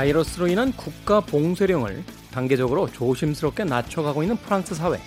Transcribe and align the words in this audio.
바이러스로 0.00 0.48
인한 0.48 0.72
국가 0.72 1.20
봉쇄령을 1.20 2.02
단계적으로 2.32 2.90
조심스럽게 2.90 3.64
낮춰가고 3.64 4.22
있는 4.22 4.34
프랑스 4.38 4.74
사회. 4.74 4.98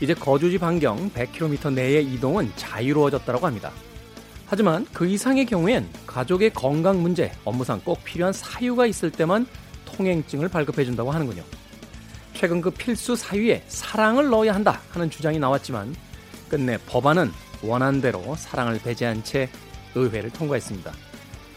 이제 0.00 0.14
거주지 0.14 0.56
반경 0.56 1.10
100km 1.10 1.74
내의 1.74 2.06
이동은 2.14 2.50
자유로워졌다고 2.56 3.46
합니다. 3.46 3.70
하지만 4.46 4.86
그 4.94 5.06
이상의 5.06 5.44
경우엔 5.44 5.86
가족의 6.06 6.54
건강 6.54 7.02
문제, 7.02 7.32
업무상 7.44 7.82
꼭 7.84 8.02
필요한 8.02 8.32
사유가 8.32 8.86
있을 8.86 9.10
때만 9.10 9.46
통행증을 9.84 10.48
발급해준다고 10.48 11.10
하는군요. 11.10 11.42
최근 12.32 12.62
그 12.62 12.70
필수 12.70 13.14
사유에 13.14 13.62
사랑을 13.68 14.30
넣어야 14.30 14.54
한다 14.54 14.80
하는 14.88 15.10
주장이 15.10 15.38
나왔지만 15.38 15.94
끝내 16.48 16.78
법안은 16.86 17.30
원안대로 17.62 18.36
사랑을 18.38 18.80
배제한 18.82 19.22
채 19.22 19.50
의회를 19.94 20.30
통과했습니다. 20.30 20.94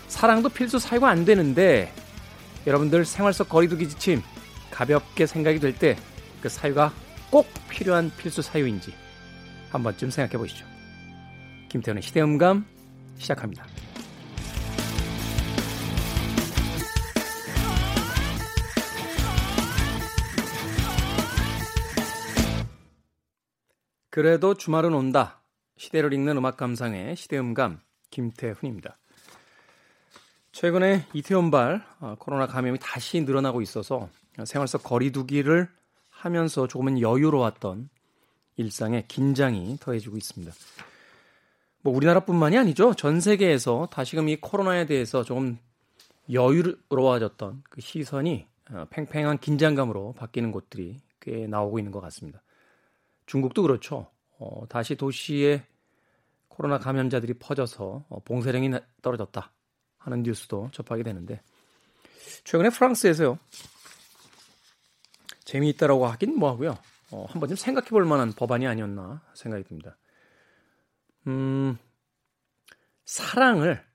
사랑도 0.10 0.50
필수 0.50 0.80
사유가 0.80 1.08
안 1.08 1.24
되는데 1.24 1.94
여러분들 2.68 3.06
생활 3.06 3.34
속 3.34 3.50
거리두기 3.50 3.90
지침 3.90 4.22
가볍게 4.72 5.26
생각이 5.26 5.60
될 5.60 5.74
때 5.74 5.98
그 6.42 6.50
사유가 6.50 6.92
꼭 7.30 7.48
필요한 7.70 8.12
필수 8.18 8.42
사유인지 8.42 8.94
한 9.70 9.84
번쯤 9.84 10.10
생각해 10.10 10.38
보시죠. 10.38 10.66
김태훈의 11.70 12.02
시대음감 12.02 12.66
시작합니다. 13.18 13.66
그래도 24.10 24.56
주말은 24.56 24.94
온다. 24.94 25.42
시대를 25.78 26.14
읽는 26.14 26.38
음악 26.38 26.58
감상의 26.58 27.16
시대음감 27.16 27.80
김태훈입니다. 28.10 28.98
최근에 30.52 31.06
이태원발 31.14 31.82
어, 32.02 32.16
코로나 32.20 32.46
감염이 32.46 32.78
다시 32.80 33.22
늘어나고 33.22 33.62
있어서 33.62 34.10
생활 34.46 34.68
속 34.68 34.84
거리두기를 34.84 35.70
하면서 36.10 36.68
조금은 36.68 37.00
여유로웠던 37.00 37.90
일상에 38.58 39.06
긴장이 39.08 39.78
더해지고 39.80 40.18
있습니다. 40.18 40.54
뭐 41.82 41.96
우리나라뿐만이 41.96 42.58
아니죠. 42.58 42.94
전 42.94 43.22
세계에서 43.22 43.88
다시금 43.92 44.30
이 44.30 44.36
코로나에 44.36 44.86
대해서 44.86 45.24
조금 45.24 45.58
여유로워졌던 46.32 47.64
그 47.70 47.82
시선이 47.82 48.46
어, 48.72 48.86
팽팽한 48.90 49.40
긴장감으로 49.40 50.14
바뀌는 50.14 50.52
곳들이 50.52 51.00
꽤 51.22 51.48
나오고 51.48 51.80
있는 51.80 51.92
것 51.92 52.02
같습니다. 52.02 52.42
중국도 53.26 53.62
그렇죠. 53.62 54.08
어, 54.38 54.66
다시 54.68 54.96
도시에 54.96 55.64
코로나 56.50 56.78
감염자들이 56.78 57.36
퍼져서 57.36 58.06
어, 58.10 58.20
봉쇄령이 58.26 58.72
떨어졌다 59.02 59.52
하는 60.02 60.24
뉴스도 60.24 60.70
접하게 60.72 61.04
되는데 61.04 61.42
최근에 62.44 62.70
프랑스에서요 62.70 63.40
재미있다라고 65.46 66.08
하긴 66.08 66.38
뭐하고요 66.38 66.78
어, 67.12 67.26
한번 67.30 67.50
좀 67.50 67.56
생각해 67.56 67.90
볼 67.90 68.06
만한 68.06 68.32
법안이 68.34 68.66
아니었나 68.68 69.22
생각이 69.34 69.64
듭니다. 69.66 69.98
음, 71.28 71.78
사랑을 73.06 73.86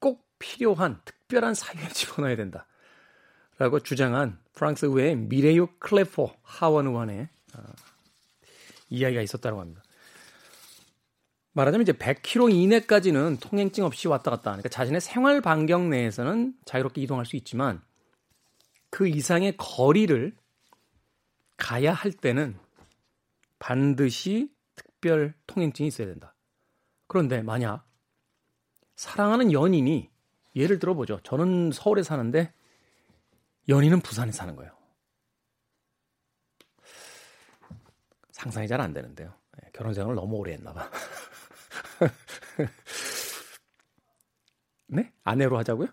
꼭 0.00 0.26
필요한 0.38 1.00
특별한 1.04 1.54
사유에 1.54 1.88
집어넣어야 1.92 2.36
된다. 2.36 2.66
라고 3.58 3.80
주장한 3.80 4.40
프랑스 4.54 4.86
의회의 4.86 5.16
미레유 5.16 5.68
클레포 5.78 6.32
하원 6.42 6.86
의원의 6.86 7.28
어, 7.54 7.62
이야기가 8.88 9.20
있었다고 9.20 9.60
합니다. 9.60 9.82
말하자면 11.58 11.82
이제 11.82 11.92
100km 11.92 12.54
이내까지는 12.54 13.38
통행증 13.38 13.84
없이 13.84 14.06
왔다 14.06 14.30
갔다 14.30 14.52
하니까 14.52 14.68
자신의 14.68 15.00
생활 15.00 15.40
반경 15.40 15.90
내에서는 15.90 16.54
자유롭게 16.64 17.00
이동할 17.00 17.26
수 17.26 17.34
있지만 17.34 17.82
그 18.90 19.08
이상의 19.08 19.56
거리를 19.56 20.36
가야 21.56 21.92
할 21.92 22.12
때는 22.12 22.56
반드시 23.58 24.54
특별 24.76 25.34
통행증이 25.48 25.88
있어야 25.88 26.06
된다. 26.06 26.34
그런데 27.08 27.42
만약 27.42 27.84
사랑하는 28.94 29.52
연인이 29.52 30.08
예를 30.54 30.78
들어 30.78 30.94
보죠. 30.94 31.18
저는 31.24 31.72
서울에 31.72 32.04
사는데 32.04 32.52
연인은 33.68 34.00
부산에 34.00 34.30
사는 34.30 34.54
거예요. 34.54 34.70
상상이 38.30 38.68
잘 38.68 38.80
안 38.80 38.92
되는데요. 38.92 39.34
네, 39.60 39.70
결혼 39.72 39.92
생활을 39.92 40.14
너무 40.14 40.36
오래 40.36 40.52
했나 40.52 40.72
봐. 40.72 40.88
네? 44.88 45.12
아내로 45.24 45.58
하자고요? 45.58 45.88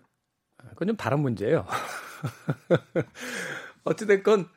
그건 0.70 0.88
좀 0.88 0.96
다른 0.96 1.20
문제예요. 1.20 1.66
어찌됐건 3.84 4.48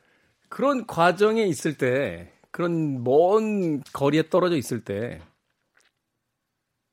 그런 0.47 0.87
과정에 0.87 1.43
있을 1.43 1.77
때 1.77 2.33
그런 2.51 3.03
먼 3.03 3.81
거리에 3.93 4.29
떨어져 4.29 4.55
있을 4.55 4.83
때 4.83 5.21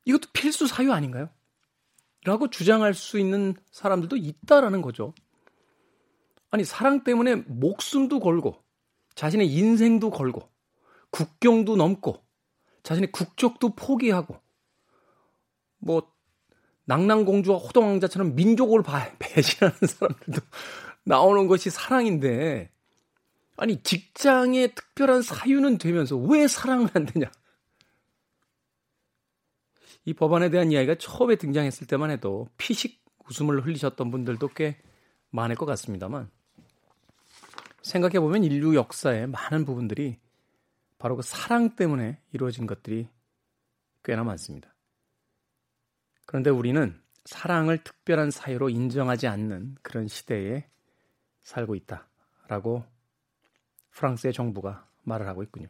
이것도 0.04 0.28
필수 0.32 0.66
사유 0.66 0.92
아닌가요? 0.92 1.30
라고 2.24 2.50
주장할 2.50 2.94
수 2.94 3.18
있는 3.18 3.54
사람들도 3.70 4.16
있다라는 4.16 4.82
거죠. 4.82 5.14
아니, 6.50 6.64
사랑 6.64 7.04
때문에 7.04 7.36
목숨도 7.36 8.20
걸고, 8.20 8.62
자신의 9.14 9.52
인생도 9.52 10.10
걸고, 10.10 10.48
국경도 11.10 11.76
넘고, 11.76 12.24
자신의 12.82 13.12
국적도 13.12 13.74
포기하고, 13.74 14.40
뭐, 15.78 16.12
낭낭공주와 16.86 17.58
호동왕자처럼 17.58 18.34
민족을 18.34 18.82
배신하는 19.18 19.76
사람들도 19.80 20.40
나오는 21.04 21.46
것이 21.46 21.70
사랑인데, 21.70 22.70
아니, 23.56 23.82
직장에 23.82 24.68
특별한 24.68 25.22
사유는 25.22 25.78
되면서 25.78 26.16
왜 26.16 26.46
사랑을 26.46 26.88
안 26.94 27.06
되냐? 27.06 27.30
이 30.04 30.14
법안에 30.14 30.50
대한 30.50 30.70
이야기가 30.70 30.96
처음에 30.96 31.36
등장했을 31.36 31.86
때만 31.86 32.10
해도 32.10 32.48
피식 32.56 33.04
웃음을 33.28 33.64
흘리셨던 33.64 34.10
분들도 34.10 34.48
꽤 34.54 34.76
많을 35.30 35.56
것 35.56 35.66
같습니다만, 35.66 36.30
생각해보면 37.82 38.44
인류 38.44 38.74
역사의 38.76 39.28
많은 39.28 39.64
부분들이 39.64 40.18
바로 40.98 41.16
그 41.16 41.22
사랑 41.22 41.76
때문에 41.76 42.20
이루어진 42.32 42.66
것들이 42.66 43.08
꽤나 44.04 44.22
많습니다. 44.22 44.75
그런데 46.26 46.50
우리는 46.50 47.00
사랑을 47.24 47.78
특별한 47.78 48.30
사유로 48.30 48.68
인정하지 48.68 49.26
않는 49.26 49.76
그런 49.82 50.06
시대에 50.08 50.68
살고 51.42 51.74
있다라고 51.76 52.84
프랑스의 53.92 54.32
정부가 54.32 54.86
말을 55.04 55.26
하고 55.28 55.42
있군요. 55.42 55.68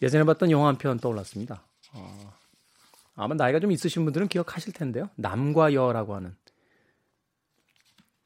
예전에 0.00 0.24
봤던 0.24 0.50
영화 0.50 0.68
한 0.68 0.76
편 0.78 0.98
떠올랐습니다. 0.98 1.64
어, 1.94 2.32
아마 3.16 3.34
나이가 3.34 3.58
좀 3.58 3.72
있으신 3.72 4.04
분들은 4.04 4.28
기억하실 4.28 4.72
텐데요. 4.72 5.10
남과 5.16 5.72
여라고 5.74 6.14
하는 6.14 6.36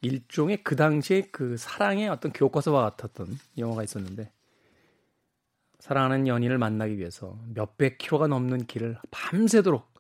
일종의 0.03 0.65
그 0.65 0.77
당시에 0.77 1.23
그 1.33 1.57
사랑의 1.57 2.09
어떤 2.09 2.33
교과서와 2.33 2.83
같았던 2.91 3.39
영화가 3.57 3.85
있었는데 3.85 4.33
사랑하는 5.79 6.27
연인을 6.27 6.59
만나기 6.59 6.99
위해서 6.99 7.39
몇백 7.55 7.99
킬로가 7.99 8.27
넘는 8.27 8.67
길을 8.67 8.99
밤새도록 9.11 9.92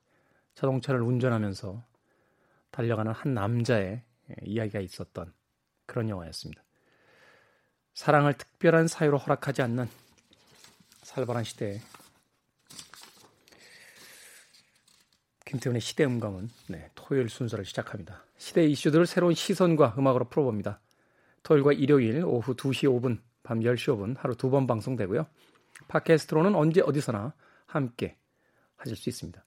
자동차를 0.54 1.00
운전하면서 1.02 1.82
달려가는 2.70 3.12
한 3.12 3.34
남자의 3.34 4.02
이야기가 4.42 4.80
있었던 4.80 5.32
그런 5.86 6.08
영화였습니다. 6.08 6.62
사랑을 7.94 8.34
특별한 8.34 8.88
사유로 8.88 9.18
허락하지 9.18 9.62
않는 9.62 9.88
살벌한 11.02 11.44
시대에 11.44 11.80
김태훈의 15.44 15.82
시대 15.82 16.04
음감은 16.04 16.48
네, 16.68 16.90
토요일 16.94 17.28
순서를 17.28 17.66
시작합니다. 17.66 18.24
시대 18.38 18.64
이슈들을 18.64 19.06
새로운 19.06 19.34
시선과 19.34 19.96
음악으로 19.98 20.28
풀어봅니다. 20.30 20.80
토요일과 21.42 21.72
일요일 21.74 22.24
오후 22.24 22.54
2시 22.54 22.88
5분, 22.88 23.20
밤 23.42 23.60
10시 23.60 23.94
5분 23.94 24.16
하루 24.16 24.34
두 24.34 24.48
번 24.48 24.66
방송되고요. 24.66 25.26
팟캐스트로는 25.88 26.54
언제 26.54 26.80
어디서나 26.80 27.34
함께 27.66 28.16
하실 28.76 28.96
수 28.96 29.10
있습니다. 29.10 29.44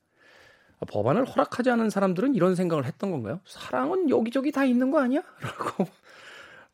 법안을 0.86 1.26
허락하지 1.26 1.70
않은 1.72 1.90
사람들은 1.90 2.36
이런 2.36 2.56
생각을 2.56 2.86
했던 2.86 3.12
건가요? 3.12 3.40
사랑은 3.46 4.10
여기저기 4.10 4.52
다 4.52 4.66
있는 4.66 4.92
거 4.92 5.00
아니야? 5.02 5.22
라고 5.42 5.88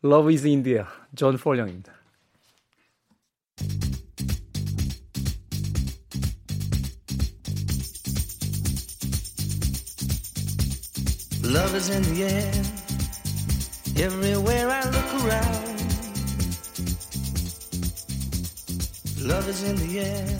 Love 0.03 0.33
is 0.33 0.45
India, 0.47 0.83
존 1.15 1.37
폴령입니다. 1.37 1.93
Love 11.43 11.75
is 11.75 11.89
in 11.89 12.01
the 12.03 12.23
air, 12.23 12.51
everywhere 13.97 14.69
I 14.69 14.83
look 14.85 15.25
around. 15.25 15.71
Love 19.21 19.47
is 19.49 19.63
in 19.63 19.75
the 19.75 19.99
air, 19.99 20.39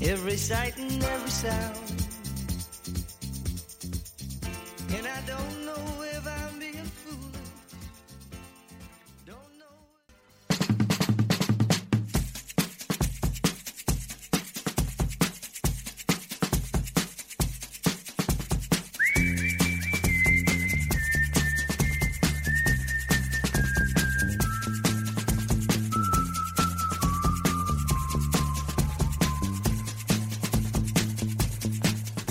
every 0.00 0.36
sight 0.36 0.78
and 0.78 1.02
every 1.02 1.30
sound. 1.30 1.91
And 4.94 5.06
I 5.06 5.20
don't 5.26 5.64
know 5.64 6.02
if 6.02 6.26
I'm 6.26 6.58
being 6.58 6.90
foolish. 7.00 7.32
Don't 9.24 9.58
know. 9.58 9.76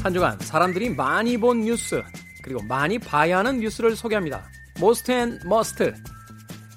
한 0.04 0.14
주간 0.14 0.38
사람들이 0.40 0.92
많이 0.92 1.38
본 1.38 1.62
뉴스 1.62 2.04
그리고 2.42 2.62
많이 2.64 3.00
봐야 3.00 3.40
하는 3.40 3.60
뉴스를 3.60 3.96
소개합니다. 3.96 4.50
Most 4.80 5.12
and 5.12 5.40
Must 5.46 5.94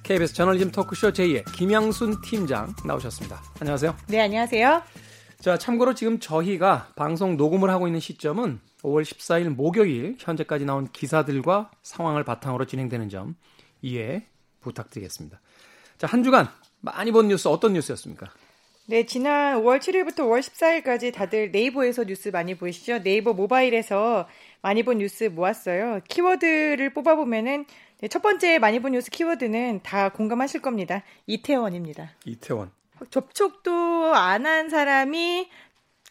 KBS 0.02 0.34
저널리즘 0.34 0.70
토크쇼 0.70 1.12
J의 1.12 1.50
김양순 1.52 2.20
팀장 2.22 2.74
나오셨습니다. 2.86 3.42
안녕하세요. 3.60 3.96
네, 4.08 4.20
안녕하세요. 4.20 4.82
자, 5.40 5.58
참고로 5.58 5.94
지금 5.94 6.20
저희가 6.20 6.88
방송 6.96 7.36
녹음을 7.36 7.70
하고 7.70 7.86
있는 7.86 8.00
시점은 8.00 8.60
5월 8.82 9.02
14일 9.02 9.48
목요일 9.48 10.16
현재까지 10.18 10.64
나온 10.66 10.88
기사들과 10.92 11.70
상황을 11.82 12.24
바탕으로 12.24 12.66
진행되는 12.66 13.08
점 13.08 13.34
이해 13.80 14.26
부탁드리겠습니다. 14.60 15.40
자, 15.98 16.06
한 16.06 16.22
주간 16.22 16.48
많이 16.80 17.10
본 17.12 17.28
뉴스 17.28 17.48
어떤 17.48 17.72
뉴스였습니까? 17.72 18.30
네, 18.86 19.06
지난 19.06 19.62
5월 19.62 19.78
7일부터 19.80 20.20
5월 20.20 20.40
14일까지 20.40 21.14
다들 21.14 21.50
네이버에서 21.50 22.04
뉴스 22.04 22.28
많이 22.28 22.54
보시죠? 22.54 23.02
네이버 23.02 23.32
모바일에서 23.32 24.28
많이 24.64 24.82
본 24.82 24.96
뉴스 24.96 25.24
모았어요. 25.24 26.00
키워드를 26.08 26.94
뽑아보면은 26.94 27.66
네, 28.00 28.08
첫 28.08 28.22
번째 28.22 28.58
많이 28.58 28.80
본 28.80 28.92
뉴스 28.92 29.10
키워드는 29.10 29.80
다 29.82 30.08
공감하실 30.08 30.62
겁니다. 30.62 31.02
이태원입니다. 31.26 32.12
이태원. 32.24 32.70
접촉도 33.10 34.14
안 34.14 34.46
한 34.46 34.70
사람이 34.70 35.50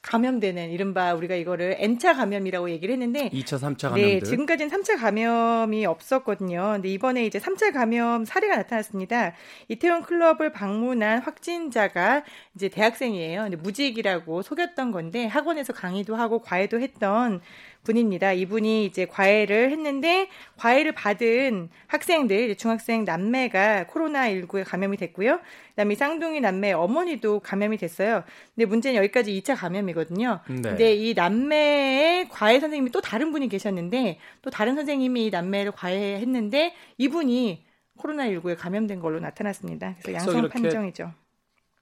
감염되는 0.04 0.70
이른바 0.70 1.14
우리가 1.14 1.34
이거를 1.34 1.78
N차 1.80 2.14
감염이라고 2.14 2.70
얘기를 2.70 2.92
했는데 2.94 3.30
2차, 3.30 3.58
3차 3.58 3.90
감염 3.90 3.96
네, 3.96 4.20
지금까지는 4.20 4.70
3차 4.70 5.00
감염이 5.00 5.86
없었거든요. 5.86 6.74
근데 6.74 6.90
이번에 6.90 7.26
이제 7.26 7.40
3차 7.40 7.74
감염 7.74 8.26
사례가 8.26 8.58
나타났습니다. 8.58 9.34
이태원 9.70 10.04
클럽을 10.04 10.52
방문한 10.52 11.20
확진자가 11.22 12.24
이제 12.54 12.68
대학생이에요. 12.68 13.44
근데 13.44 13.56
무직이라고 13.56 14.42
속였던 14.42 14.92
건데 14.92 15.26
학원에서 15.26 15.72
강의도 15.74 16.18
하고 16.18 16.40
과외도 16.40 16.82
했던 16.82 17.40
분입니다. 17.84 18.34
이분이 18.34 18.86
이제 18.86 19.06
과외를 19.06 19.72
했는데 19.72 20.30
과외를 20.58 20.94
받은 20.94 21.70
학생들, 21.88 22.56
중학생 22.56 23.04
남매가 23.04 23.88
코로나 23.88 24.30
19에 24.30 24.64
감염이 24.66 24.98
됐고요. 24.98 25.40
그다음에 25.72 25.96
쌍둥이 25.96 26.40
남매 26.42 26.74
어머니도 26.74 27.42
감염이 27.42 27.78
됐어요. 27.78 28.24
근데 28.56 28.66
문제는 28.66 28.98
여기까지 28.98 29.32
2차 29.42 29.56
감염이거든요. 29.58 30.40
네. 30.48 30.62
근데 30.62 30.96
이 30.96 31.14
남매의 31.14 32.30
과외 32.30 32.60
선생님이 32.60 32.92
또 32.92 33.02
다른 33.02 33.32
분이 33.32 33.50
계셨는데 33.50 34.20
또 34.42 34.50
다른 34.50 34.76
선생님이 34.76 35.26
이 35.26 35.30
남매를 35.30 35.72
과외했는데 35.74 36.74
이분이 36.98 37.66
코로나19에 37.98 38.58
감염된 38.58 39.00
걸로 39.00 39.20
나타났습니다. 39.20 39.96
그래서 40.02 40.14
양성 40.14 40.50
판정이죠. 40.50 41.12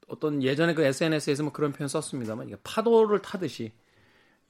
어떤 0.07 0.43
예전에 0.43 0.73
그 0.73 0.83
SNS에서 0.83 1.43
뭐 1.43 1.53
그런 1.53 1.71
표현 1.71 1.87
썼습니다만 1.87 2.47
이게 2.47 2.57
파도를 2.63 3.21
타듯이 3.21 3.71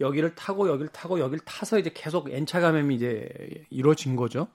여기를 0.01 0.35
타고 0.35 0.67
여기를 0.67 0.89
타고 0.89 1.19
여기를 1.19 1.39
타서 1.45 1.79
이제 1.79 1.91
계속 1.93 2.29
N차 2.29 2.59
감염이 2.59 2.95
이제 2.95 3.29
이루어진 3.69 4.15
거죠. 4.15 4.47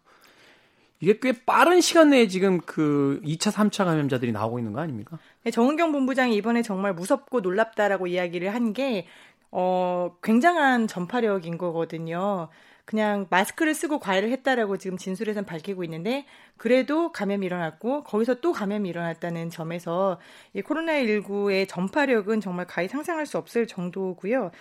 이게 1.01 1.19
꽤 1.21 1.33
빠른 1.33 1.81
시간 1.81 2.11
내에 2.11 2.27
지금 2.27 2.61
그 2.61 3.21
2차, 3.25 3.53
3차 3.53 3.85
감염자들이 3.85 4.33
나오고 4.33 4.59
있는 4.59 4.73
거 4.73 4.81
아닙니까? 4.81 5.19
네, 5.45 5.51
정은경 5.51 5.93
본부장이 5.93 6.35
이번에 6.37 6.63
정말 6.63 6.95
무섭고 6.95 7.41
놀랍다라고 7.41 8.07
이야기를 8.07 8.55
한 8.55 8.73
게, 8.73 9.07
어, 9.51 10.17
굉장한 10.23 10.87
전파력인 10.87 11.59
거거든요. 11.59 12.49
그냥 12.87 13.27
마스크를 13.31 13.75
쓰고 13.75 13.99
과외를 13.99 14.31
했다라고 14.31 14.79
지금 14.79 14.97
진술에선 14.97 15.45
밝히고 15.45 15.83
있는데 15.85 16.25
그래도 16.57 17.11
감염이 17.11 17.45
일어났고 17.45 18.05
거기서 18.05 18.37
또 18.37 18.53
감염이 18.53 18.89
일어났다는 18.89 19.51
점에서 19.51 20.21
이 20.55 20.63
코로나19의 20.63 21.69
전파력은 21.69 22.41
정말 22.41 22.69
가히 22.69 22.87
상상할 22.87 23.27
수 23.27 23.39
없을 23.39 23.67
정도고요. 23.67 24.53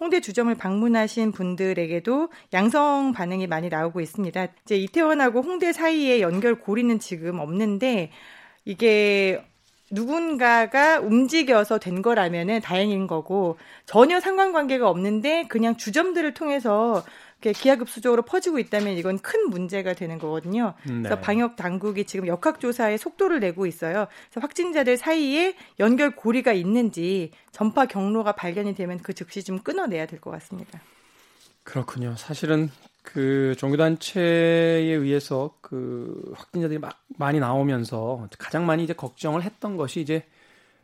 홍대 0.00 0.20
주점을 0.20 0.54
방문하신 0.54 1.32
분들에게도 1.32 2.28
양성 2.52 3.12
반응이 3.12 3.46
많이 3.46 3.68
나오고 3.68 4.00
있습니다. 4.00 4.48
이제 4.64 4.76
이태원하고 4.76 5.40
홍대 5.40 5.72
사이에 5.72 6.20
연결 6.20 6.56
고리는 6.56 6.98
지금 6.98 7.38
없는데 7.38 8.10
이게 8.64 9.42
누군가가 9.90 10.98
움직여서 10.98 11.78
된 11.78 12.02
거라면은 12.02 12.60
다행인 12.60 13.06
거고 13.06 13.58
전혀 13.86 14.18
상관관계가 14.18 14.88
없는데 14.88 15.46
그냥 15.48 15.76
주점들을 15.76 16.34
통해서 16.34 17.04
기하급수적으로 17.52 18.22
퍼지고 18.22 18.58
있다면 18.58 18.96
이건 18.96 19.18
큰 19.18 19.50
문제가 19.50 19.92
되는 19.94 20.18
거거든요. 20.18 20.74
네. 20.86 20.94
그래서 21.02 21.20
방역 21.20 21.56
당국이 21.56 22.04
지금 22.04 22.26
역학조사에 22.26 22.96
속도를 22.96 23.40
내고 23.40 23.66
있어요. 23.66 24.06
그래서 24.30 24.40
확진자들 24.40 24.96
사이에 24.96 25.54
연결 25.80 26.16
고리가 26.16 26.52
있는지 26.52 27.30
전파 27.52 27.86
경로가 27.86 28.32
발견이 28.32 28.74
되면 28.74 28.98
그 28.98 29.12
즉시 29.12 29.42
좀 29.42 29.58
끊어내야 29.58 30.06
될 30.06 30.20
것 30.20 30.30
같습니다. 30.30 30.80
그렇군요. 31.64 32.14
사실은 32.16 32.70
그 33.02 33.54
종교단체에 33.58 34.22
의해서 34.94 35.56
그 35.60 36.32
확진자들이 36.34 36.78
막 36.78 37.02
많이 37.18 37.38
나오면서 37.40 38.28
가장 38.38 38.64
많이 38.66 38.84
이제 38.84 38.92
걱정을 38.92 39.42
했던 39.42 39.76
것이 39.76 40.00
이제 40.00 40.24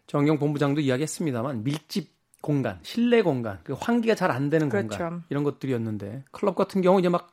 정경 0.07 0.39
본부장도 0.39 0.81
이야기했습니다만 0.81 1.65
밀집 1.65 2.20
공간, 2.41 2.79
실내 2.83 3.23
공간, 3.23 3.59
그 3.65 3.75
환기가 3.75 4.15
잘 4.15 4.31
안 4.31 4.51
되는 4.51 4.69
그렇죠. 4.69 4.89
공간 4.89 5.25
이런 5.29 5.45
것들이었는데 5.45 6.25
클럽 6.31 6.55
같은 6.57 6.81
경우 6.83 6.99
이제 7.01 7.09
막 7.09 7.31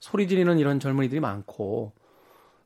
소리 0.00 0.28
지르는 0.28 0.58
이런 0.58 0.80
젊은이들이 0.80 1.20
많고 1.20 1.92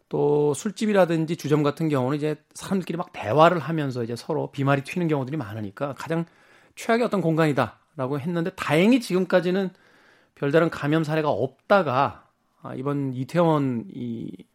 또 0.08 0.54
술집이라든지 0.54 1.36
주점 1.36 1.62
같은 1.62 1.88
경우는 1.88 2.16
이제 2.16 2.36
사람들끼리 2.54 2.96
막 2.96 3.12
대화를 3.12 3.58
하면서 3.58 4.02
이제 4.02 4.16
서로 4.16 4.50
비말이 4.50 4.82
튀는 4.82 5.08
경우들이 5.08 5.36
많으니까 5.36 5.94
가장 5.94 6.24
최악의 6.76 7.04
어떤 7.04 7.20
공간이다라고 7.20 8.20
했는데 8.20 8.50
다행히 8.56 9.00
지금까지는 9.00 9.70
별다른 10.34 10.70
감염 10.70 11.04
사례가 11.04 11.28
없다가 11.28 12.26
아, 12.62 12.74
이번 12.74 13.12
이태원 13.14 13.86
이 13.94 14.48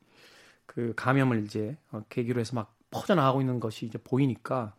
그 0.73 0.93
감염을 0.95 1.43
이제 1.43 1.77
어, 1.91 2.03
계기로 2.09 2.39
해서 2.39 2.55
막 2.55 2.75
퍼져나가고 2.89 3.41
있는 3.41 3.59
것이 3.59 3.85
이제 3.85 3.99
보이니까 3.99 4.73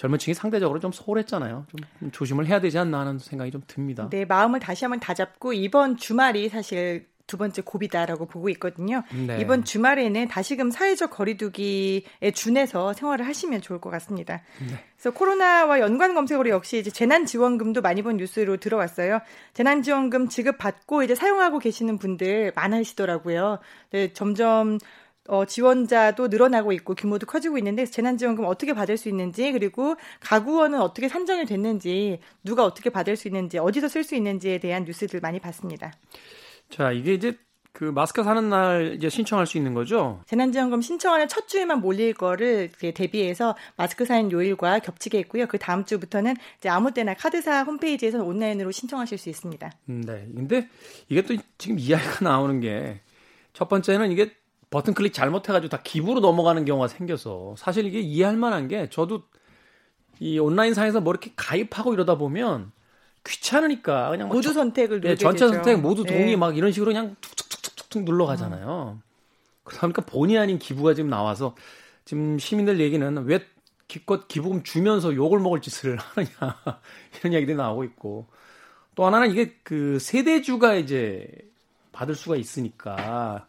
젊은 0.00 0.18
층이 0.18 0.32
상대적으로 0.32 0.80
좀 0.80 0.92
소홀했잖아요. 0.92 1.66
좀 1.68 2.10
조심을 2.10 2.46
해야 2.46 2.58
되지 2.58 2.78
않나 2.78 3.00
하는 3.00 3.18
생각이 3.18 3.50
좀 3.50 3.60
듭니다. 3.66 4.08
네, 4.08 4.24
마음을 4.24 4.58
다시 4.58 4.86
한번 4.86 4.98
다잡고 4.98 5.52
이번 5.52 5.98
주말이 5.98 6.48
사실 6.48 7.06
두 7.26 7.36
번째 7.36 7.60
고비다라고 7.60 8.24
보고 8.24 8.48
있거든요. 8.48 9.02
네. 9.26 9.38
이번 9.42 9.62
주말에는 9.62 10.28
다시금 10.28 10.70
사회적 10.70 11.10
거리두기에 11.10 12.30
준해서 12.34 12.94
생활을 12.94 13.26
하시면 13.26 13.60
좋을 13.60 13.78
것 13.78 13.90
같습니다. 13.90 14.40
네. 14.60 14.82
그래서 14.96 15.10
코로나와 15.10 15.80
연관 15.80 16.14
검색어로 16.14 16.48
역시 16.48 16.78
이제 16.78 16.90
재난지원금도 16.90 17.82
많이 17.82 18.00
본 18.00 18.16
뉴스로 18.16 18.56
들어왔어요. 18.56 19.20
재난지원금 19.52 20.30
지급 20.30 20.56
받고 20.56 21.02
이제 21.02 21.14
사용하고 21.14 21.58
계시는 21.58 21.98
분들 21.98 22.52
많으시더라고요. 22.56 23.58
네, 23.90 24.14
점점 24.14 24.78
어, 25.28 25.44
지원자도 25.44 26.28
늘어나고 26.28 26.72
있고 26.72 26.94
규모도 26.94 27.26
커지고 27.26 27.58
있는데 27.58 27.84
재난지원금 27.84 28.44
어떻게 28.44 28.72
받을 28.72 28.96
수 28.96 29.08
있는지 29.08 29.52
그리고 29.52 29.96
가구원은 30.20 30.80
어떻게 30.80 31.08
산정이 31.08 31.46
됐는지 31.46 32.20
누가 32.42 32.64
어떻게 32.64 32.90
받을 32.90 33.16
수 33.16 33.28
있는지 33.28 33.58
어디서 33.58 33.88
쓸 33.88 34.02
수 34.02 34.14
있는지에 34.14 34.58
대한 34.58 34.84
뉴스들 34.84 35.20
많이 35.20 35.38
봤습니다. 35.38 35.92
자 36.70 36.92
이게 36.92 37.14
이제 37.14 37.36
그 37.72 37.84
마스크 37.84 38.24
사는 38.24 38.48
날 38.48 38.94
이제 38.96 39.08
신청할 39.08 39.46
수 39.46 39.56
있는 39.56 39.74
거죠? 39.74 40.20
재난지원금 40.26 40.80
신청하는 40.82 41.28
첫 41.28 41.46
주에만 41.46 41.80
몰릴 41.80 42.14
거를 42.14 42.70
대비해서 42.94 43.54
마스크 43.76 44.04
사인 44.04 44.32
요일과 44.32 44.80
겹치게 44.80 45.18
했고요. 45.18 45.46
그 45.46 45.58
다음 45.58 45.84
주부터는 45.84 46.34
이제 46.58 46.68
아무 46.68 46.92
때나 46.92 47.14
카드사 47.14 47.62
홈페이지에서 47.62 48.24
온라인으로 48.24 48.72
신청하실 48.72 49.18
수 49.18 49.28
있습니다. 49.28 49.70
음, 49.88 50.02
네. 50.04 50.26
근데 50.34 50.68
이게 51.08 51.22
또 51.22 51.36
지금 51.58 51.78
이야기가 51.78 52.24
나오는 52.24 52.60
게 52.60 53.00
첫 53.52 53.68
번째는 53.68 54.12
이게 54.12 54.32
버튼 54.70 54.94
클릭 54.94 55.12
잘못해가지고 55.12 55.68
다 55.68 55.80
기부로 55.82 56.20
넘어가는 56.20 56.64
경우가 56.64 56.88
생겨서 56.88 57.54
사실 57.58 57.86
이게 57.86 58.00
이해할 58.00 58.36
만한 58.36 58.68
게 58.68 58.88
저도 58.88 59.24
이 60.20 60.38
온라인 60.38 60.74
상에서 60.74 61.00
뭐 61.00 61.12
이렇게 61.12 61.32
가입하고 61.34 61.92
이러다 61.92 62.16
보면 62.16 62.70
귀찮으니까 63.26 64.10
그냥 64.10 64.28
모두 64.28 64.52
선택을 64.52 65.00
네, 65.00 65.16
전체 65.16 65.46
되죠. 65.46 65.54
선택 65.54 65.80
모두 65.80 66.04
동의 66.04 66.26
네. 66.26 66.36
막 66.36 66.56
이런 66.56 66.72
식으로 66.72 66.90
그냥 66.92 67.16
툭툭툭툭툭 67.20 68.04
눌러 68.04 68.26
가잖아요. 68.26 68.98
음. 68.98 69.02
그러니까 69.64 70.02
본의 70.02 70.38
아닌 70.38 70.58
기부가 70.58 70.94
지금 70.94 71.10
나와서 71.10 71.54
지금 72.04 72.38
시민들 72.38 72.80
얘기는 72.80 73.24
왜 73.24 73.44
기껏 73.88 74.28
기부금 74.28 74.62
주면서 74.62 75.14
욕을 75.14 75.40
먹을 75.40 75.60
짓을 75.60 75.98
하느냐 76.14 76.56
이런 77.18 77.32
이야기들이 77.32 77.56
나오고 77.56 77.84
있고 77.84 78.26
또 78.94 79.04
하나는 79.04 79.30
이게 79.30 79.56
그 79.62 79.98
세대주가 79.98 80.74
이제 80.74 81.28
받을 81.92 82.14
수가 82.14 82.36
있으니까 82.36 83.48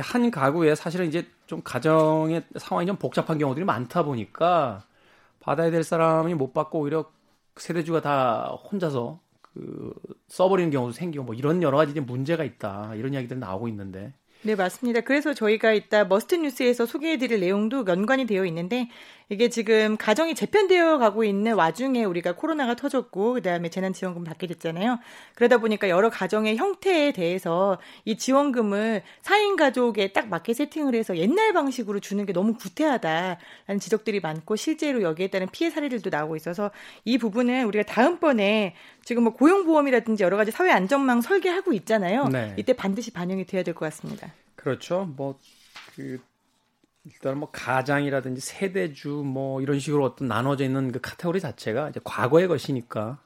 한 0.00 0.30
가구에 0.30 0.74
사실은 0.74 1.06
이제 1.06 1.26
좀 1.46 1.62
가정의 1.62 2.44
상황이 2.56 2.86
좀 2.86 2.96
복잡한 2.96 3.38
경우들이 3.38 3.64
많다 3.64 4.02
보니까 4.02 4.84
받아야 5.40 5.70
될 5.70 5.84
사람이 5.84 6.34
못 6.34 6.52
받고 6.52 6.80
오히려 6.80 7.10
세대주가 7.56 8.00
다 8.00 8.56
혼자서 8.70 9.20
그 9.40 9.94
써버리는 10.28 10.70
경우도 10.70 10.92
생기고 10.92 11.24
뭐 11.24 11.34
이런 11.34 11.62
여러 11.62 11.76
가지 11.76 11.98
문제가 12.00 12.44
있다 12.44 12.94
이런 12.96 13.14
이야기들이 13.14 13.38
나오고 13.38 13.68
있는데 13.68 14.12
네, 14.42 14.54
맞습니다. 14.56 15.00
그래서 15.00 15.32
저희가 15.32 15.72
이따 15.72 16.04
머스트 16.04 16.34
뉴스에서 16.34 16.84
소개해드릴 16.84 17.40
내용도 17.40 17.82
연관이 17.88 18.26
되어 18.26 18.44
있는데 18.44 18.90
이게 19.28 19.48
지금 19.48 19.96
가정이 19.96 20.34
재편되어 20.34 20.98
가고 20.98 21.24
있는 21.24 21.54
와중에 21.54 22.04
우리가 22.04 22.36
코로나가 22.36 22.74
터졌고 22.76 23.34
그다음에 23.34 23.70
재난지원금 23.70 24.24
받게 24.24 24.46
됐잖아요. 24.46 24.98
그러다 25.34 25.58
보니까 25.58 25.88
여러 25.88 26.10
가정의 26.10 26.56
형태에 26.56 27.12
대해서 27.12 27.78
이 28.04 28.16
지원금을 28.16 29.02
4인 29.22 29.56
가족에 29.56 30.12
딱 30.12 30.28
맞게 30.28 30.54
세팅을 30.54 30.94
해서 30.94 31.16
옛날 31.16 31.52
방식으로 31.52 32.00
주는 32.00 32.26
게 32.26 32.32
너무 32.32 32.54
구태하다라는 32.54 33.80
지적들이 33.80 34.20
많고 34.20 34.56
실제로 34.56 35.02
여기에 35.02 35.28
따른 35.28 35.48
피해 35.50 35.70
사례들도 35.70 36.10
나오고 36.10 36.36
있어서 36.36 36.70
이 37.04 37.18
부분은 37.18 37.64
우리가 37.64 37.84
다음번에 37.84 38.74
지금 39.04 39.24
뭐 39.24 39.32
고용보험이라든지 39.34 40.22
여러 40.22 40.36
가지 40.36 40.50
사회 40.50 40.70
안전망 40.70 41.20
설계하고 41.20 41.72
있잖아요. 41.72 42.28
네. 42.28 42.54
이때 42.56 42.72
반드시 42.72 43.10
반영이 43.10 43.46
돼야 43.46 43.62
될 43.62 43.74
것 43.74 43.86
같습니다. 43.86 44.32
그렇죠. 44.56 45.12
뭐 45.16 45.38
그 45.96 46.18
일단 47.06 47.38
뭐 47.38 47.50
가장이라든지 47.52 48.40
세대주 48.40 49.08
뭐 49.08 49.60
이런 49.60 49.78
식으로 49.78 50.04
어떤 50.04 50.28
나눠져 50.28 50.64
있는 50.64 50.90
그 50.90 51.00
카테고리 51.00 51.40
자체가 51.40 51.90
이제 51.90 52.00
과거의 52.02 52.48
것이니까 52.48 53.18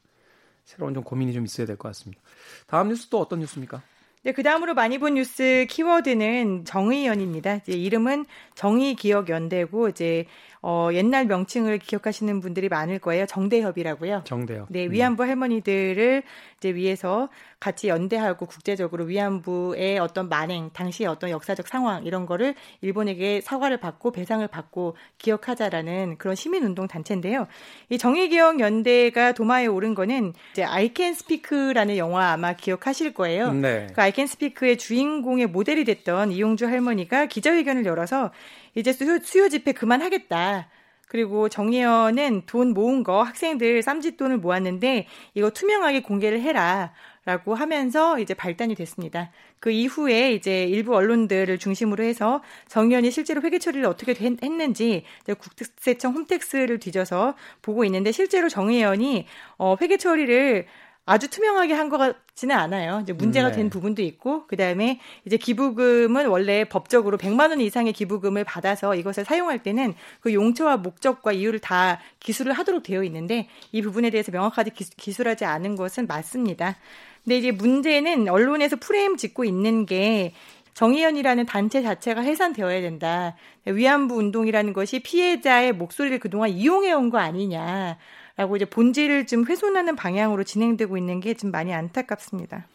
새로운 0.65 0.95
좀 0.95 1.03
고민이 1.05 1.33
좀 1.33 1.45
있어야 1.45 1.67
될 1.67 1.77
것 1.77 1.89
같습니다. 1.91 2.21
다음 2.67 2.89
뉴스 2.89 3.09
또 3.09 3.21
어떤 3.21 3.39
뉴스입니까? 3.41 3.83
네, 4.25 4.33
그 4.33 4.43
다음으로 4.43 4.75
많이 4.75 4.99
본 4.99 5.15
뉴스 5.15 5.67
키워드는 5.71 6.65
정의연입니다. 6.65 7.57
이제 7.57 7.73
이름은 7.73 8.27
정의기억연대고 8.57 9.89
이제 9.91 10.27
어, 10.63 10.89
옛날 10.93 11.27
명칭을 11.27 11.79
기억하시는 11.79 12.41
분들이 12.41 12.69
많을 12.69 12.99
거예요. 12.99 13.27
정대협이라고요. 13.27 14.23
정대협. 14.25 14.67
네, 14.71 14.87
음. 14.87 14.93
위안부 14.93 15.23
할머니들을 15.23 16.23
이제 16.59 16.75
위해서 16.75 17.29
같이 17.61 17.89
연대하고 17.89 18.47
국제적으로 18.47 19.05
위안부의 19.05 19.99
어떤 19.99 20.29
만행, 20.29 20.71
당시의 20.71 21.09
어떤 21.09 21.31
역사적 21.31 21.69
상황 21.69 22.05
이런 22.05 22.27
거를 22.27 22.55
일본에게 22.81 23.41
사과를 23.41 23.79
받고 23.79 24.13
배상을 24.13 24.47
받고 24.47 24.97
기억하자라는 25.19 26.19
그런 26.19 26.35
시민 26.35 26.65
운동 26.65 26.87
단체인데요. 26.87 27.47
이 27.89 27.99
정의기억 27.99 28.61
연대가 28.61 29.33
도마에 29.33 29.67
오른 29.67 29.95
거는 29.95 30.35
이제 30.53 30.65
I 30.65 30.93
Can 30.95 31.13
Speak라는 31.13 31.97
영화 31.97 32.33
아마 32.33 32.53
기억하실 32.53 33.15
거예요. 33.15 33.53
네. 33.53 33.89
그 33.95 34.01
I 34.01 34.13
Can 34.13 34.25
Speak의 34.25 34.79
주인공의 34.79 35.47
모델이 35.47 35.85
됐던 35.85 36.33
이용주 36.33 36.67
할머니가 36.67 37.27
기자회견을 37.27 37.87
열어서 37.87 38.31
이제 38.79 38.93
수요, 38.93 39.19
수요 39.21 39.49
집회 39.49 39.73
그만하겠다. 39.73 40.69
그리고 41.09 41.49
정의연은 41.49 42.43
돈 42.47 42.75
모은 42.75 43.03
거 43.03 43.23
학생들 43.25 43.83
쌈짓돈을 43.83 44.39
모았는데 44.39 45.09
이거 45.35 45.51
투명하게 45.51 46.03
공개를 46.03 46.41
해라. 46.41 46.93
라고 47.25 47.55
하면서 47.55 48.19
이제 48.19 48.33
발단이 48.33 48.75
됐습니다. 48.75 49.31
그 49.61 49.71
이후에 49.71 50.33
이제 50.33 50.65
일부 50.65 50.97
언론들을 50.97 51.59
중심으로 51.59 52.03
해서 52.03 52.43
정의연이 52.69 53.11
실제로 53.11 53.43
회계 53.43 53.59
처리를 53.59 53.85
어떻게 53.87 54.15
했는지 54.15 55.05
국세청 55.39 56.15
홈택스를 56.15 56.79
뒤져서 56.79 57.35
보고 57.61 57.85
있는데 57.85 58.13
실제로 58.13 58.49
정의연이 58.49 59.27
어 59.59 59.77
회계 59.79 59.99
처리를 59.99 60.67
아주 61.09 61.29
투명하게 61.29 61.73
한 61.75 61.89
것 61.89 61.97
같지는 61.99 62.55
않아요. 62.57 63.01
이제 63.03 63.13
문제가 63.15 63.49
네. 63.49 63.57
된 63.57 63.71
부분도 63.71 64.03
있고, 64.03 64.47
그 64.47 64.57
다음에 64.57 65.01
이제 65.25 65.37
기부금은 65.39 66.27
원래 66.27 66.65
법적으로 66.65 67.17
100만 67.17 67.49
원 67.51 67.61
이상의 67.61 67.93
기부금을 67.95 68.45
받아서 68.45 68.95
이것을 68.95 69.25
사용할 69.25 69.63
때는 69.63 69.95
그 70.21 70.35
용처와 70.35 70.77
목적과 70.79 71.33
이유를 71.33 71.61
다 71.61 71.99
기술을 72.21 72.53
하도록 72.53 72.83
되어 72.83 73.03
있는데 73.05 73.49
이 73.73 73.81
부분에 73.83 74.11
대해서 74.11 74.31
명확하게 74.33 74.73
기술하지 74.97 75.45
않은 75.47 75.77
것은 75.77 76.07
맞습니다. 76.07 76.77
근데 77.25 77.39
이제 77.39 77.51
문제는 77.53 78.29
언론에서 78.29 78.77
프레임 78.77 79.17
짓고 79.17 79.45
있는 79.45 79.87
게 79.87 80.33
정의연이라는 80.75 81.47
단체 81.47 81.83
자체가 81.83 82.21
해산되어야 82.21 82.81
된다. 82.83 83.35
위안부 83.65 84.15
운동이라는 84.15 84.73
것이 84.73 85.01
피해자의 85.01 85.73
목소리를 85.73 86.19
그동안 86.21 86.51
이용해 86.51 86.93
온 86.93 87.11
거 87.11 87.19
아니냐. 87.19 87.99
라고 88.39 88.55
이제 88.57 88.65
본질을 88.65 89.27
좀 89.27 89.45
훼손하는 89.45 89.97
방향으로 89.97 90.45
진행되고 90.45 90.97
있는 90.97 91.19
게 91.21 91.35
좀 91.35 91.51
많이 91.51 91.75
안타깝습니다. 91.75 92.67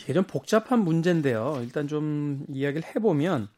이게 0.00 0.12
좀 0.14 0.24
복잡한 0.24 0.80
문제인데요. 0.84 1.60
일단 1.62 1.86
좀 1.86 2.44
이야기를 2.48 2.82
해보면 2.96 3.48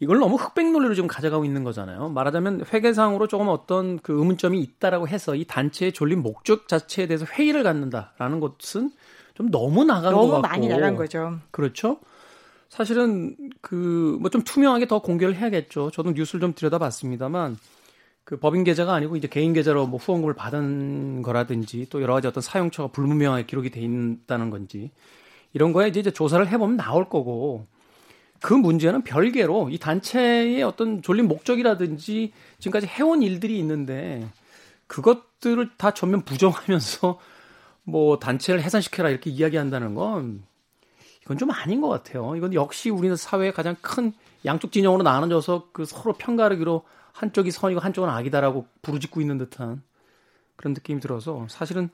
이걸 0.00 0.18
너무 0.18 0.34
흑백 0.36 0.70
논리로 0.72 0.94
지금 0.94 1.06
가져가고 1.08 1.44
있는 1.44 1.62
거잖아요. 1.64 2.08
말하자면 2.10 2.64
회계상으로 2.72 3.28
조금 3.28 3.48
어떤 3.48 3.98
그 4.00 4.12
의문점이 4.18 4.60
있다라고 4.60 5.08
해서 5.08 5.34
이 5.36 5.44
단체의 5.44 5.92
졸린 5.92 6.22
목적 6.22 6.66
자체에 6.68 7.06
대해서 7.06 7.24
회의를 7.24 7.62
갖는다라는 7.62 8.40
것은 8.40 8.90
좀 9.34 9.50
너무 9.50 9.84
나간 9.84 10.12
너무 10.12 10.28
것 10.28 10.42
같고 10.42 10.48
너무 10.48 10.48
많이 10.48 10.68
나간 10.68 10.96
거죠. 10.96 11.38
그렇죠. 11.52 11.98
사실은 12.68 13.36
그 13.60 14.18
뭐 14.20 14.28
좀 14.30 14.42
투명하게 14.42 14.86
더 14.88 15.00
공개를 15.00 15.36
해야겠죠. 15.36 15.90
저도 15.92 16.10
뉴스를 16.12 16.40
좀 16.40 16.52
들여다봤습니다만 16.54 17.56
그 18.26 18.36
법인 18.36 18.64
계좌가 18.64 18.92
아니고 18.92 19.14
이제 19.14 19.28
개인 19.28 19.52
계좌로 19.52 19.86
뭐 19.86 20.00
후원금을 20.00 20.34
받은 20.34 21.22
거라든지 21.22 21.86
또 21.90 22.02
여러 22.02 22.12
가지 22.12 22.26
어떤 22.26 22.42
사용처가 22.42 22.90
불분명하게 22.90 23.46
기록이 23.46 23.70
돼 23.70 23.80
있다는 23.80 24.50
건지 24.50 24.90
이런 25.52 25.72
거에 25.72 25.86
이제 25.86 26.02
조사를 26.02 26.44
해보면 26.48 26.76
나올 26.76 27.08
거고 27.08 27.68
그 28.42 28.52
문제는 28.52 29.04
별개로 29.04 29.70
이 29.70 29.78
단체의 29.78 30.64
어떤 30.64 31.02
졸린 31.02 31.28
목적이라든지 31.28 32.32
지금까지 32.58 32.88
해온 32.88 33.22
일들이 33.22 33.60
있는데 33.60 34.26
그것들을 34.88 35.76
다 35.76 35.94
전면 35.94 36.22
부정하면서 36.22 37.20
뭐 37.84 38.18
단체를 38.18 38.60
해산시켜라 38.60 39.08
이렇게 39.10 39.30
이야기한다는 39.30 39.94
건 39.94 40.42
이건 41.22 41.38
좀 41.38 41.52
아닌 41.52 41.80
것 41.80 41.88
같아요. 41.88 42.34
이건 42.34 42.54
역시 42.54 42.90
우리는 42.90 43.14
사회의 43.14 43.52
가장 43.52 43.76
큰 43.80 44.12
양쪽 44.44 44.72
진영으로 44.72 45.04
나눠져서 45.04 45.68
그 45.72 45.84
서로 45.84 46.12
편가르기로 46.14 46.82
한쪽이 47.16 47.50
선이고 47.50 47.80
한쪽은 47.80 48.10
악이다라고 48.10 48.66
부르짖고 48.82 49.20
있는 49.20 49.38
듯한 49.38 49.82
그런 50.56 50.74
느낌이 50.74 51.00
들어서 51.00 51.46
사실은 51.48 51.88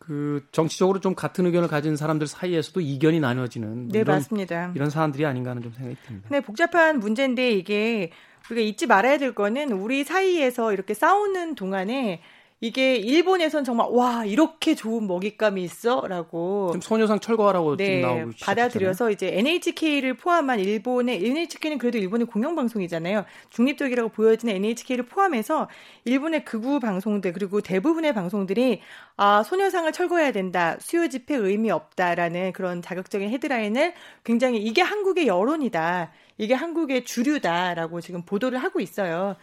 그 0.00 0.44
정치적으로 0.52 1.00
좀 1.00 1.14
같은 1.14 1.46
의견을 1.46 1.68
가진 1.68 1.94
사람들 1.94 2.26
사이에서도 2.26 2.80
이견이 2.80 3.20
나눠지는 3.20 3.88
네 3.88 4.00
이런, 4.00 4.16
맞습니다. 4.16 4.72
이런 4.74 4.90
사안들이 4.90 5.24
아닌가 5.26 5.50
하는 5.50 5.62
좀 5.62 5.72
생각이 5.72 5.96
듭니다. 6.06 6.28
네 6.30 6.40
복잡한 6.40 6.98
문제인데 6.98 7.52
이게 7.52 8.10
우리가 8.50 8.66
잊지 8.66 8.86
말아야 8.86 9.18
될 9.18 9.34
거는 9.34 9.72
우리 9.72 10.04
사이에서 10.04 10.72
이렇게 10.72 10.94
싸우는 10.94 11.54
동안에 11.54 12.22
이게 12.60 12.96
일본에선 12.96 13.62
정말 13.62 13.86
와 13.90 14.24
이렇게 14.24 14.74
좋은 14.74 15.06
먹잇감이 15.06 15.62
있어라고 15.62 16.70
지금 16.72 16.80
소녀상 16.80 17.20
철거하라고 17.20 17.76
네, 17.76 17.86
지금 17.86 18.00
나오고 18.00 18.30
받아들여서 18.40 19.12
이제 19.12 19.28
NHK를 19.32 20.14
포함한 20.14 20.58
일본의 20.58 21.24
NHK는 21.24 21.78
그래도 21.78 21.98
일본의 21.98 22.26
공영 22.26 22.56
방송이잖아요. 22.56 23.24
중립적이라고 23.50 24.08
보여지는 24.08 24.56
NHK를 24.56 25.06
포함해서 25.06 25.68
일본의 26.04 26.44
극우 26.44 26.80
방송들 26.80 27.32
그리고 27.32 27.60
대부분의 27.60 28.12
방송들이 28.12 28.80
아 29.16 29.44
소녀상을 29.44 29.92
철거해야 29.92 30.32
된다 30.32 30.76
수요 30.80 31.08
집회 31.08 31.36
의미 31.36 31.70
없다라는 31.70 32.52
그런 32.54 32.82
자극적인 32.82 33.30
헤드라인을 33.30 33.94
굉장히 34.24 34.58
이게 34.58 34.82
한국의 34.82 35.28
여론이다 35.28 36.10
이게 36.38 36.54
한국의 36.54 37.04
주류다라고 37.04 38.00
지금 38.00 38.22
보도를 38.22 38.58
하고 38.58 38.80
있어요. 38.80 39.36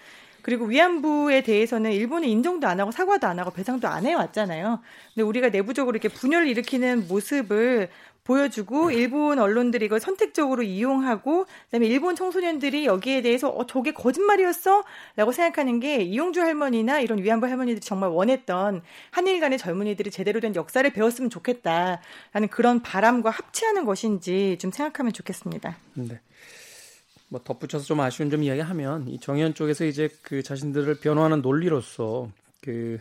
그리고 0.46 0.66
위안부에 0.66 1.42
대해서는 1.42 1.92
일본이 1.92 2.30
인정도 2.30 2.68
안 2.68 2.80
하고 2.80 2.92
사과도 2.92 3.26
안 3.26 3.40
하고 3.40 3.50
배상도 3.50 3.88
안 3.88 4.06
해왔잖아요. 4.06 4.80
근데 5.16 5.24
우리가 5.24 5.50
내부적으로 5.50 5.96
이렇게 5.96 6.08
분열을 6.08 6.48
일으키는 6.48 7.08
모습을 7.08 7.90
보여주고 8.26 8.92
일본 8.92 9.40
언론들이 9.40 9.86
이걸 9.86 10.00
선택적으로 10.00 10.62
이용하고 10.62 11.48
그다음에 11.66 11.88
일본 11.88 12.16
청소년들이 12.16 12.86
여기에 12.86 13.24
대해서 13.24 13.50
어 13.50 13.66
저게 13.66 13.92
거짓말이었어라고 13.92 15.32
생각하는 15.32 15.80
게 15.80 16.04
이용주 16.04 16.42
할머니나 16.42 17.00
이런 17.00 17.24
위안부 17.24 17.48
할머니들이 17.48 17.82
정말 17.82 18.12
원했던 18.12 18.84
한일 19.10 19.40
간의 19.40 19.58
젊은이들이 19.58 20.12
제대로 20.12 20.40
된 20.40 20.54
역사를 20.54 20.88
배웠으면 20.88 21.32
좋겠다라는 21.32 22.50
그런 22.52 22.84
바람과 22.84 23.32
합치하는 23.32 23.84
것인지 23.84 24.58
좀 24.60 24.70
생각하면 24.70 25.12
좋겠습니다. 25.12 25.76
네. 25.96 26.20
뭐 27.30 27.42
덧붙여서 27.44 27.86
좀 27.86 28.00
아쉬운 28.02 28.30
점 28.30 28.44
이야기하면 28.44 29.08
이 29.10 29.20
정의연 29.20 29.54
쪽에서 29.54 29.86
이제 29.86 30.10
그 30.22 30.44
자신들을 30.44 31.00
변호하는 31.00 31.42
논리로서 31.42 32.32
그 32.62 33.00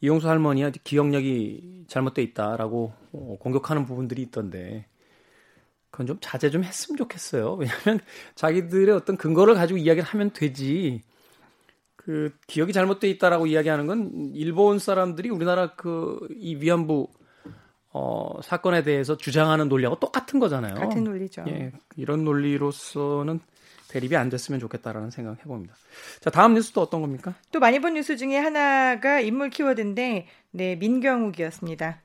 이용수 0.00 0.28
할머니가 0.28 0.70
기억력이 0.84 1.86
잘못돼 1.88 2.22
있다라고 2.22 2.92
어, 3.12 3.36
공격하는 3.40 3.86
부분들이 3.86 4.22
있던데 4.22 4.86
그건 5.90 6.06
좀 6.06 6.18
자제 6.20 6.50
좀 6.50 6.64
했으면 6.64 6.96
좋겠어요. 6.98 7.54
왜냐하면 7.56 8.00
자기들의 8.34 8.94
어떤 8.94 9.16
근거를 9.16 9.54
가지고 9.54 9.78
이야기를 9.78 10.04
하면 10.08 10.32
되지. 10.32 11.02
그 11.96 12.32
기억이 12.46 12.72
잘못돼 12.72 13.08
있다라고 13.10 13.46
이야기하는 13.46 13.86
건 13.86 14.32
일본 14.34 14.78
사람들이 14.78 15.30
우리나라 15.30 15.74
그 15.74 16.18
이 16.36 16.56
위안부 16.56 17.08
어, 17.96 18.40
사건에 18.42 18.82
대해서 18.82 19.16
주장하는 19.16 19.68
논리하고 19.68 20.00
똑같은 20.00 20.40
거잖아요. 20.40 20.74
같은 20.74 21.04
논리죠. 21.04 21.44
예, 21.46 21.70
이런 21.96 22.24
논리로서는 22.24 23.38
대립이 23.88 24.16
안 24.16 24.28
됐으면 24.28 24.58
좋겠다라는 24.58 25.10
생각 25.10 25.38
해봅니다. 25.38 25.74
자, 26.20 26.28
다음 26.30 26.54
뉴스도 26.54 26.80
어떤 26.80 27.00
겁니까? 27.00 27.34
또 27.52 27.60
많이 27.60 27.78
본 27.78 27.94
뉴스 27.94 28.16
중에 28.16 28.36
하나가 28.36 29.20
인물 29.20 29.48
키워드인데, 29.50 30.26
네, 30.50 30.74
민경욱이었습니다. 30.74 32.02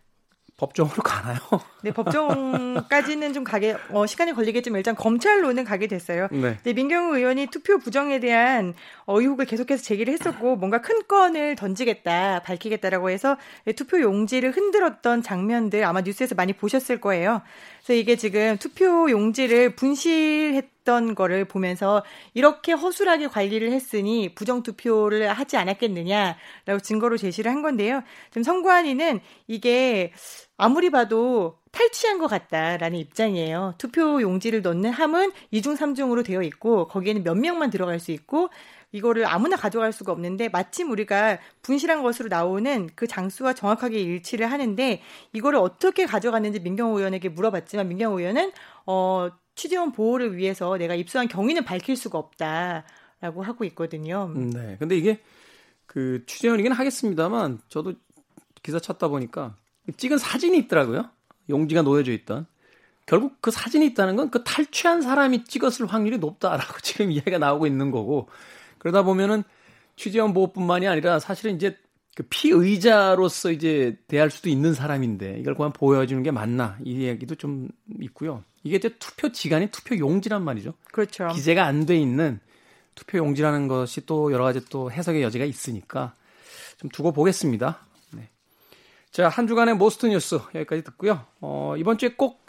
법정으로 0.59 1.01
가나요? 1.03 1.39
네, 1.81 1.91
법정까지는 1.91 3.33
좀 3.33 3.45
가게 3.45 3.75
어, 3.91 4.05
시간이 4.05 4.33
걸리겠지만 4.33 4.77
일단 4.77 4.93
검찰로는 4.93 5.63
가게 5.63 5.87
됐어요. 5.87 6.27
네. 6.31 6.57
네, 6.63 6.73
민경우 6.73 7.15
의원이 7.15 7.47
투표 7.47 7.77
부정에 7.77 8.19
대한 8.19 8.73
의혹을 9.07 9.45
계속해서 9.45 9.81
제기를 9.81 10.13
했었고 10.13 10.57
뭔가 10.57 10.81
큰 10.81 11.07
건을 11.07 11.55
던지겠다, 11.55 12.41
밝히겠다라고 12.43 13.09
해서 13.09 13.37
투표 13.77 14.01
용지를 14.01 14.51
흔들었던 14.51 15.23
장면들 15.23 15.85
아마 15.85 16.01
뉴스에서 16.01 16.35
많이 16.35 16.51
보셨을 16.51 16.99
거예요. 16.99 17.41
그래서 17.77 17.93
이게 17.93 18.17
지금 18.17 18.57
투표 18.57 19.09
용지를 19.09 19.75
분실했던 19.75 21.15
거를 21.15 21.45
보면서 21.45 22.03
이렇게 22.33 22.73
허술하게 22.73 23.27
관리를 23.27 23.71
했으니 23.71 24.35
부정 24.35 24.61
투표를 24.61 25.29
하지 25.29 25.55
않았겠느냐라고 25.55 26.79
증거로 26.83 27.17
제시를 27.17 27.49
한 27.49 27.61
건데요. 27.61 28.03
지금 28.29 28.43
선관위는 28.43 29.21
이게 29.47 30.11
아무리 30.59 30.89
봐도 30.89 31.57
탈취한 31.71 32.19
것 32.19 32.27
같다라는 32.27 32.99
입장이에요. 32.99 33.75
투표 33.77 34.21
용지를 34.21 34.61
넣는 34.61 34.91
함은 34.91 35.31
2중, 35.53 35.77
3중으로 35.77 36.25
되어 36.25 36.43
있고 36.43 36.89
거기에는 36.89 37.23
몇 37.23 37.35
명만 37.35 37.69
들어갈 37.69 37.97
수 37.99 38.11
있고 38.11 38.49
이거를 38.91 39.25
아무나 39.25 39.55
가져갈 39.55 39.93
수가 39.93 40.11
없는데 40.11 40.49
마침 40.49 40.91
우리가 40.91 41.39
분실한 41.61 42.03
것으로 42.03 42.27
나오는 42.27 42.89
그 42.95 43.07
장수와 43.07 43.53
정확하게 43.53 44.01
일치를 44.01 44.51
하는데 44.51 45.01
이거를 45.31 45.59
어떻게 45.59 46.05
가져갔는지 46.05 46.59
민경호 46.59 46.97
의원에게 46.97 47.29
물어봤지만 47.29 47.87
민경호 47.87 48.19
의원은 48.19 48.51
어 48.85 49.29
취재원 49.55 49.93
보호를 49.93 50.35
위해서 50.35 50.77
내가 50.77 50.93
입수한 50.93 51.29
경위는 51.29 51.63
밝힐 51.63 51.95
수가 51.95 52.17
없다라고 52.17 53.43
하고 53.43 53.63
있거든요. 53.65 54.29
음, 54.35 54.49
네. 54.49 54.75
근데 54.77 54.97
이게 54.97 55.21
그 55.85 56.23
취재원이긴 56.25 56.73
하겠습니다만 56.73 57.59
저도 57.69 57.93
기사 58.61 58.77
찾다 58.77 59.07
보니까 59.07 59.55
찍은 59.98 60.17
사진이 60.17 60.58
있더라고요. 60.60 61.10
용지가 61.50 61.81
놓여져 61.81 62.12
있던. 62.13 62.46
결국 63.05 63.38
그 63.41 63.50
사진이 63.51 63.86
있다는 63.88 64.15
건 64.15 64.29
그 64.29 64.43
탈취한 64.43 65.01
사람이 65.01 65.46
찍었을 65.46 65.88
확률이 65.88 66.17
높다라고 66.19 66.79
지금 66.84 67.12
이야기가 67.12 67.39
나오고 67.39 67.65
있는 67.65 67.89
거고 67.91 68.29
그러다 68.77 69.01
보면은 69.03 69.43
취재원 69.96 70.34
보호뿐만이 70.34 70.88
아니라 70.88 71.19
사실은 71.19 71.55
이제 71.55 71.75
그 72.15 72.24
피의자로서 72.29 73.51
이제 73.51 73.98
대할 74.08 74.29
수도 74.29 74.50
있는 74.50 74.74
사람인데 74.74 75.38
이걸 75.39 75.55
그만 75.55 75.72
보여주는 75.74 76.22
게 76.22 76.31
맞나 76.31 76.77
이 76.84 77.03
얘기도 77.03 77.36
좀 77.36 77.69
있고요. 78.01 78.43
이게 78.63 78.75
이제 78.75 78.89
투표 79.00 79.31
지간이 79.31 79.67
투표 79.72 79.98
용지란 79.98 80.43
말이죠. 80.43 80.74
그렇죠. 80.91 81.29
기재가 81.29 81.65
안 81.65 81.86
돼 81.86 81.98
있는 81.98 82.39
투표 82.93 83.17
용지라는 83.17 83.67
것이 83.67 84.05
또 84.05 84.31
여러 84.31 84.43
가지 84.43 84.63
또 84.69 84.91
해석의 84.91 85.24
여지가 85.24 85.46
있으니까 85.46 86.13
좀 86.77 86.89
두고 86.89 87.12
보겠습니다. 87.13 87.79
네. 89.11 89.11
자, 89.11 89.27
한 89.29 89.47
주간의 89.47 89.77
must 89.77 90.05
뉴스 90.05 90.35
여기까지 90.55 90.83
듣고요. 90.83 91.25
어, 91.41 91.75
이번 91.77 91.97
주에 91.97 92.09
꼭 92.09 92.45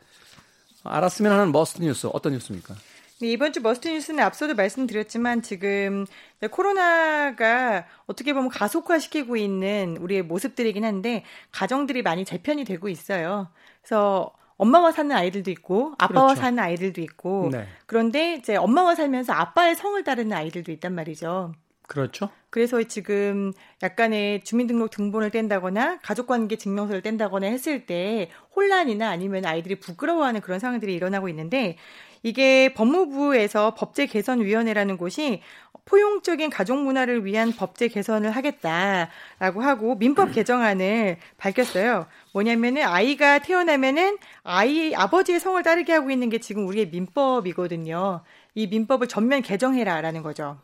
알았으면 0.85 1.33
하는 1.33 1.53
must 1.53 1.83
뉴스 1.83 2.07
어떤 2.13 2.33
뉴스입니까? 2.33 2.75
네, 3.21 3.29
이번 3.29 3.53
주 3.53 3.61
머스트 3.61 3.89
뉴스는 3.89 4.23
앞서도 4.25 4.55
말씀드렸지만 4.55 5.43
지금 5.43 6.07
코로나가 6.51 7.87
어떻게 8.07 8.33
보면 8.33 8.49
가속화시키고 8.49 9.37
있는 9.37 9.99
우리의 10.01 10.23
모습들이긴 10.23 10.85
한데 10.85 11.25
가정들이 11.53 12.03
많이 12.03 12.25
재편이 12.25 12.65
되고 12.65 12.89
있어요. 12.89 13.49
그래서 13.83 14.33
엄마와 14.57 14.93
사는 14.93 15.15
아이들도 15.15 15.51
있고 15.51 15.95
아빠와 15.99 16.29
그렇죠. 16.29 16.41
사는 16.41 16.59
아이들도 16.59 17.01
있고 17.03 17.49
네. 17.53 17.67
그런데 17.87 18.35
이제 18.35 18.57
엄마와 18.57 18.95
살면서 18.95 19.33
아빠의 19.33 19.75
성을 19.75 20.03
따르는 20.03 20.35
아이들도 20.35 20.73
있단 20.73 20.95
말이죠. 20.95 21.55
그렇죠. 21.91 22.31
그래서 22.51 22.81
지금 22.85 23.53
약간의 23.83 24.45
주민등록 24.45 24.91
등본을 24.91 25.31
뗀다거나 25.31 25.99
가족관계 26.03 26.55
증명서를 26.55 27.03
뗀다거나 27.03 27.49
했을 27.49 27.85
때 27.85 28.31
혼란이나 28.55 29.09
아니면 29.11 29.45
아이들이 29.45 29.75
부끄러워하는 29.81 30.41
그런 30.41 30.61
상황들이 30.61 30.95
일어나고 30.95 31.29
있는데 31.31 31.77
이게 32.23 32.73
법무부에서 32.75 33.75
법제 33.75 34.07
개선 34.07 34.41
위원회라는 34.41 34.99
곳이 34.99 35.43
포용적인 35.85 36.51
가족 36.51 36.81
문화를 36.81 37.25
위한 37.25 37.51
법제 37.51 37.89
개선을 37.89 38.31
하겠다라고 38.31 39.61
하고 39.61 39.97
민법 39.97 40.31
개정안을 40.31 41.17
밝혔어요. 41.39 42.07
뭐냐면은 42.33 42.85
아이가 42.85 43.41
태어나면은 43.41 44.17
아이 44.45 44.95
아버지의 44.95 45.41
성을 45.41 45.61
따르게 45.65 45.93
하고 45.93 46.13
있는 46.13 46.29
게 46.29 46.39
지금 46.39 46.69
우리의 46.69 46.91
민법이거든요. 46.91 48.23
이 48.55 48.69
민법을 48.69 49.09
전면 49.09 49.43
개정해라라는 49.43 50.23
거죠. 50.23 50.61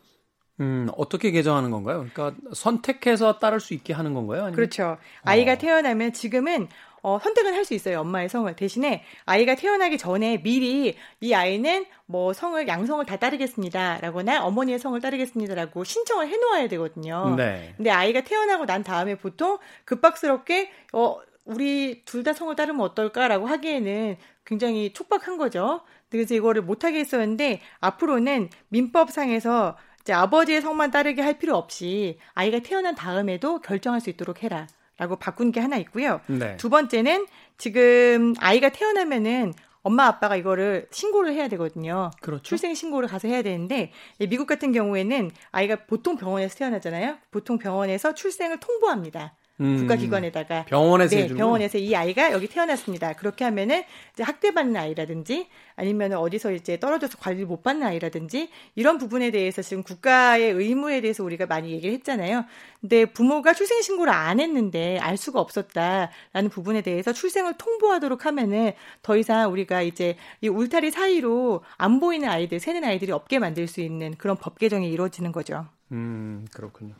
음, 0.59 0.89
어떻게 0.97 1.31
개정하는 1.31 1.69
건가요? 1.71 2.07
그러니까 2.11 2.35
선택해서 2.53 3.37
따를 3.39 3.59
수 3.59 3.73
있게 3.73 3.93
하는 3.93 4.13
건가요? 4.13 4.41
아니면... 4.41 4.53
그렇죠. 4.55 4.97
아이가 5.23 5.53
어. 5.53 5.57
태어나면 5.57 6.13
지금은 6.13 6.67
어, 7.03 7.19
선택은 7.19 7.53
할 7.53 7.63
수 7.63 7.73
있어요. 7.75 7.99
엄마의 8.01 8.27
성을. 8.27 8.53
대신에 8.55 9.03
아이가 9.25 9.55
태어나기 9.55 9.97
전에 9.97 10.41
미리 10.41 10.95
이 11.21 11.33
아이는 11.33 11.85
뭐 12.07 12.33
성을 12.33 12.67
양성을 12.67 13.05
다 13.05 13.17
따르겠습니다. 13.17 13.99
라거나 14.01 14.43
어머니의 14.43 14.79
성을 14.79 14.99
따르겠습니다라고 14.99 15.83
신청을 15.83 16.27
해 16.27 16.35
놓아야 16.37 16.67
되거든요. 16.69 17.35
네. 17.37 17.73
근데 17.77 17.91
아이가 17.91 18.21
태어나고 18.21 18.65
난 18.65 18.83
다음에 18.83 19.15
보통 19.15 19.59
급박스럽게 19.85 20.71
어 20.93 21.17
우리 21.45 22.01
둘 22.03 22.23
다 22.23 22.33
성을 22.33 22.53
따르면 22.55 22.81
어떨까라고 22.81 23.45
하기에는 23.45 24.17
굉장히 24.43 24.91
촉박한 24.91 25.37
거죠. 25.37 25.81
그래서 26.09 26.33
이거를 26.35 26.61
못하게 26.63 26.99
했었는데 26.99 27.61
앞으로는 27.79 28.49
민법상에서 28.69 29.77
아버지의 30.13 30.61
성만 30.61 30.91
따르게 30.91 31.21
할 31.21 31.37
필요 31.37 31.55
없이 31.55 32.17
아이가 32.33 32.59
태어난 32.59 32.95
다음에도 32.95 33.59
결정할 33.61 34.01
수 34.01 34.09
있도록 34.09 34.43
해라. 34.43 34.67
라고 34.99 35.15
바꾼 35.15 35.51
게 35.51 35.59
하나 35.59 35.77
있고요. 35.77 36.21
네. 36.25 36.57
두 36.57 36.69
번째는 36.71 37.27
지금 37.59 38.33
아이가 38.39 38.69
태어나면은 38.69 39.53
엄마 39.83 40.07
아빠가 40.07 40.35
이거를 40.35 40.87
신고를 40.89 41.33
해야 41.33 41.47
되거든요. 41.49 42.09
그렇죠. 42.19 42.41
출생 42.41 42.73
신고를 42.73 43.07
가서 43.07 43.27
해야 43.27 43.43
되는데 43.43 43.91
미국 44.17 44.47
같은 44.47 44.71
경우에는 44.71 45.29
아이가 45.51 45.85
보통 45.85 46.17
병원에서 46.17 46.57
태어나잖아요. 46.57 47.19
보통 47.29 47.59
병원에서 47.59 48.15
출생을 48.15 48.59
통보합니다. 48.59 49.35
음, 49.59 49.79
국가기관에다가 49.79 50.65
병원에서 50.65 51.15
네, 51.15 51.27
병원에서 51.27 51.79
이 51.79 51.95
아이가 51.95 52.31
여기 52.31 52.47
태어났습니다. 52.47 53.13
그렇게 53.13 53.43
하면은 53.45 53.83
이제 54.13 54.21
학대받는 54.21 54.75
아이라든지 54.75 55.47
아니면 55.75 56.13
어디서 56.13 56.51
이제 56.51 56.79
떨어져서 56.79 57.17
관리를 57.17 57.47
못 57.47 57.63
받는 57.63 57.85
아이라든지 57.87 58.49
이런 58.75 58.99
부분에 58.99 59.31
대해서 59.31 59.63
지금 59.63 59.81
국가의 59.81 60.51
의무에 60.51 61.01
대해서 61.01 61.23
우리가 61.23 61.47
많이 61.47 61.71
얘기를 61.71 61.93
했잖아요. 61.95 62.45
근데 62.81 63.05
부모가 63.05 63.53
출생 63.53 63.81
신고를 63.81 64.13
안 64.13 64.39
했는데 64.39 64.99
알 64.99 65.17
수가 65.17 65.39
없었다라는 65.39 66.49
부분에 66.51 66.81
대해서 66.81 67.11
출생을 67.11 67.55
통보하도록 67.57 68.27
하면은 68.27 68.73
더 69.01 69.17
이상 69.17 69.51
우리가 69.51 69.81
이제 69.81 70.17
이 70.41 70.49
울타리 70.49 70.91
사이로 70.91 71.63
안 71.77 71.99
보이는 71.99 72.29
아이들, 72.29 72.59
새는 72.59 72.83
아이들이 72.83 73.11
없게 73.11 73.39
만들 73.39 73.67
수 73.67 73.81
있는 73.81 74.13
그런 74.17 74.37
법 74.37 74.59
개정이 74.59 74.87
이루어지는 74.91 75.31
거죠. 75.31 75.65
음, 75.91 76.45
그렇군요. 76.53 76.93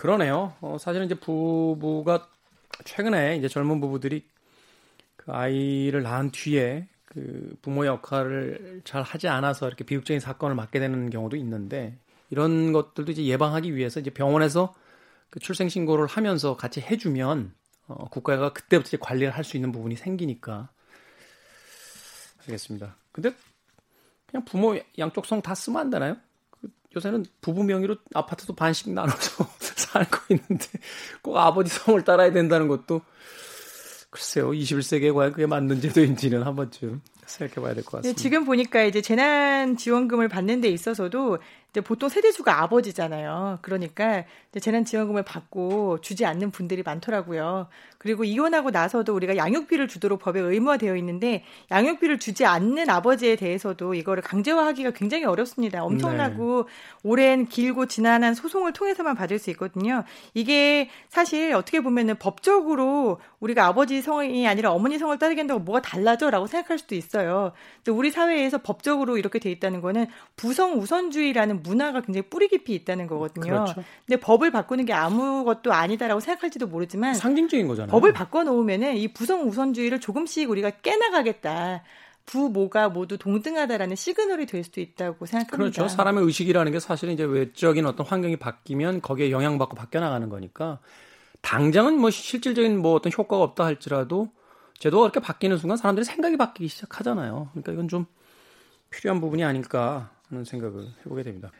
그러네요. 0.00 0.54
어, 0.62 0.78
사실은 0.80 1.04
이제 1.04 1.14
부부가 1.14 2.26
최근에 2.86 3.36
이제 3.36 3.48
젊은 3.48 3.82
부부들이 3.82 4.26
그 5.16 5.30
아이를 5.30 6.02
낳은 6.02 6.30
뒤에 6.30 6.88
그 7.04 7.54
부모 7.60 7.84
역할을 7.84 8.80
잘 8.84 9.02
하지 9.02 9.28
않아서 9.28 9.66
이렇게 9.68 9.84
비극적인 9.84 10.18
사건을 10.20 10.56
맞게 10.56 10.78
되는 10.80 11.10
경우도 11.10 11.36
있는데 11.36 11.98
이런 12.30 12.72
것들도 12.72 13.12
이제 13.12 13.26
예방하기 13.26 13.76
위해서 13.76 14.00
이제 14.00 14.08
병원에서 14.08 14.74
그 15.28 15.38
출생 15.38 15.68
신고를 15.68 16.06
하면서 16.06 16.56
같이 16.56 16.80
해주면 16.80 17.52
어, 17.88 18.08
국가가 18.08 18.54
그때부터 18.54 18.88
이제 18.88 18.96
관리를 18.98 19.32
할 19.32 19.44
수 19.44 19.58
있는 19.58 19.70
부분이 19.70 19.96
생기니까 19.96 20.70
알겠습니다. 22.46 22.96
근데 23.12 23.34
그냥 24.26 24.46
부모 24.46 24.78
양쪽 24.96 25.26
성 25.26 25.42
다 25.42 25.54
쓰면 25.54 25.78
안 25.78 25.90
되나요? 25.90 26.16
요새는 26.96 27.26
부부 27.42 27.64
명의로 27.64 27.96
아파트도 28.14 28.54
반씩 28.54 28.90
나눠서 28.92 29.44
살고 29.92 30.18
있는데 30.30 30.66
꼭 31.22 31.36
아버지 31.36 31.70
성을 31.70 32.02
따라야 32.04 32.32
된다는 32.32 32.68
것도 32.68 33.00
글쎄요 34.10 34.50
21세기에 34.50 35.14
과연 35.14 35.32
그게 35.32 35.46
맞는 35.46 35.80
제도인지는 35.80 36.42
한 36.42 36.56
번쯤 36.56 37.00
생각해 37.26 37.64
봐야 37.64 37.74
될 37.74 37.84
것 37.84 37.98
같습니다. 37.98 38.16
네, 38.16 38.20
지금 38.20 38.44
보니까 38.44 38.82
이제 38.82 39.00
재난 39.00 39.76
지원금을 39.76 40.28
받는 40.28 40.60
데 40.60 40.68
있어서도 40.68 41.38
이제 41.70 41.80
보통 41.80 42.08
세대수가 42.08 42.62
아버지잖아요. 42.62 43.58
그러니까 43.62 44.24
이제 44.50 44.58
재난지원금을 44.58 45.22
받고 45.22 46.00
주지 46.00 46.26
않는 46.26 46.50
분들이 46.50 46.82
많더라고요. 46.82 47.68
그리고 47.98 48.24
이혼하고 48.24 48.70
나서도 48.70 49.14
우리가 49.14 49.36
양육비를 49.36 49.86
주도록 49.86 50.20
법에 50.20 50.40
의무화되어 50.40 50.96
있는데 50.96 51.44
양육비를 51.70 52.18
주지 52.18 52.44
않는 52.44 52.90
아버지에 52.90 53.36
대해서도 53.36 53.94
이거를 53.94 54.22
강제화하기가 54.22 54.92
굉장히 54.92 55.24
어렵습니다. 55.24 55.84
엄청나고 55.84 56.66
네. 56.66 57.08
오랜 57.08 57.46
길고 57.46 57.86
지난한 57.86 58.34
소송을 58.34 58.72
통해서만 58.72 59.14
받을 59.14 59.38
수 59.38 59.50
있거든요. 59.50 60.04
이게 60.34 60.90
사실 61.08 61.52
어떻게 61.54 61.80
보면은 61.80 62.16
법적으로 62.18 63.20
우리가 63.38 63.66
아버지 63.66 64.02
성이 64.02 64.48
아니라 64.48 64.72
어머니 64.72 64.98
성을 64.98 65.16
따르게 65.18 65.42
한다고 65.42 65.60
뭐가 65.60 65.82
달라져라고 65.82 66.46
생각할 66.46 66.78
수도 66.78 66.94
있어요. 66.94 67.52
근데 67.76 67.92
우리 67.96 68.10
사회에서 68.10 68.58
법적으로 68.58 69.18
이렇게 69.18 69.38
돼 69.38 69.50
있다는 69.50 69.80
거는 69.80 70.06
부성 70.36 70.78
우선주의라는 70.78 71.59
문화가 71.62 72.00
굉장히 72.00 72.28
뿌리 72.28 72.48
깊이 72.48 72.74
있다는 72.74 73.06
거거든요. 73.06 73.46
그렇죠. 73.46 73.84
근데 74.06 74.20
법을 74.20 74.50
바꾸는 74.50 74.84
게 74.84 74.92
아무것도 74.92 75.72
아니다라고 75.72 76.20
생각할지도 76.20 76.66
모르지만 76.66 77.14
상징적인 77.14 77.68
거잖아요. 77.68 77.90
법을 77.90 78.12
바꿔 78.12 78.44
놓으면은 78.44 78.96
이 78.96 79.12
부성 79.12 79.48
우선주의를 79.48 80.00
조금씩 80.00 80.50
우리가 80.50 80.70
깨나가겠다. 80.70 81.82
부모가 82.26 82.88
모두 82.88 83.18
동등하다라는 83.18 83.96
시그널이 83.96 84.46
될 84.46 84.62
수도 84.62 84.80
있다고 84.80 85.26
생각합니다. 85.26 85.56
그렇죠. 85.56 85.88
사람의 85.88 86.24
의식이라는 86.24 86.70
게 86.70 86.78
사실은 86.78 87.14
이제 87.14 87.24
외적인 87.24 87.84
어떤 87.86 88.06
환경이 88.06 88.36
바뀌면 88.36 89.00
거기에 89.00 89.32
영향받고 89.32 89.74
바뀌어 89.74 90.00
나가는 90.00 90.28
거니까 90.28 90.78
당장은 91.40 91.98
뭐 91.98 92.10
실질적인 92.10 92.78
뭐 92.78 92.94
어떤 92.94 93.10
효과가 93.16 93.42
없다 93.42 93.64
할지라도 93.64 94.28
제도가 94.78 95.10
그렇게 95.10 95.20
바뀌는 95.20 95.58
순간 95.58 95.76
사람들이 95.76 96.04
생각이 96.04 96.36
바뀌기 96.36 96.68
시작하잖아요. 96.68 97.48
그러니까 97.52 97.72
이건 97.72 97.88
좀 97.88 98.06
필요한 98.90 99.20
부분이 99.20 99.42
아닐까 99.42 100.10
하는 100.30 100.44
생각을 100.44 100.86
해보게 101.04 101.22
됩니다. 101.22 101.50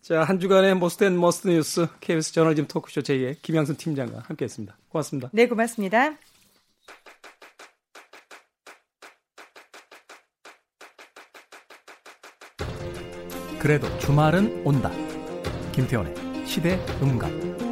자, 0.00 0.22
한 0.22 0.40
주간의 0.40 0.76
Most 0.76 1.04
and 1.04 1.20
Must 1.20 1.48
뉴스 1.48 1.86
KBS 2.00 2.32
저널리즘 2.32 2.66
토크쇼 2.68 3.02
J의 3.02 3.42
김양순 3.42 3.76
팀장과 3.76 4.20
함께했습니다. 4.20 4.76
고맙습니다. 4.88 5.28
네, 5.32 5.46
고맙습니다. 5.46 6.16
그래도 13.58 13.86
주말은 13.98 14.62
온다. 14.64 14.90
김태훈의 15.72 16.46
시대 16.46 16.82
음감. 17.02 17.69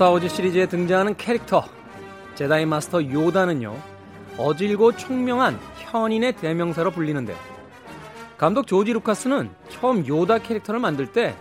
스타워즈 0.00 0.30
시리즈에 0.30 0.64
등장하는 0.64 1.14
캐릭터 1.18 1.62
제다이 2.34 2.64
마스터 2.64 3.04
요다는요 3.04 3.76
어질고 4.38 4.96
총명한 4.96 5.60
현인의 5.76 6.36
대명사로 6.36 6.90
불리는데요 6.90 7.36
감독 8.38 8.66
조지 8.66 8.94
루카스는 8.94 9.50
처음 9.68 10.06
요다 10.06 10.38
캐릭터를 10.38 10.80
만들 10.80 11.12
때 11.12 11.36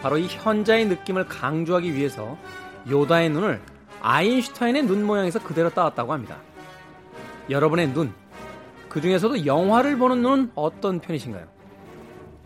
바로 0.00 0.16
이 0.16 0.28
현자의 0.28 0.86
느낌을 0.86 1.26
강조하기 1.26 1.94
위해서 1.94 2.38
요다의 2.88 3.28
눈을 3.28 3.60
아인슈타인의 4.00 4.84
눈 4.84 5.04
모양에서 5.04 5.38
그대로 5.38 5.68
따왔다고 5.68 6.14
합니다 6.14 6.38
여러분의 7.50 7.92
눈, 7.92 8.14
그 8.88 9.02
중에서도 9.02 9.44
영화를 9.44 9.98
보는 9.98 10.22
눈은 10.22 10.52
어떤 10.54 11.00
편이신가요? 11.00 11.44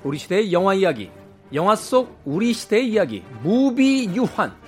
우리 0.02 0.18
시대의 0.18 0.52
영화 0.52 0.74
이야기, 0.74 1.12
영화 1.52 1.76
속 1.76 2.20
우리 2.24 2.52
시대의 2.52 2.90
이야기, 2.90 3.22
무비 3.44 4.10
유환. 4.16 4.63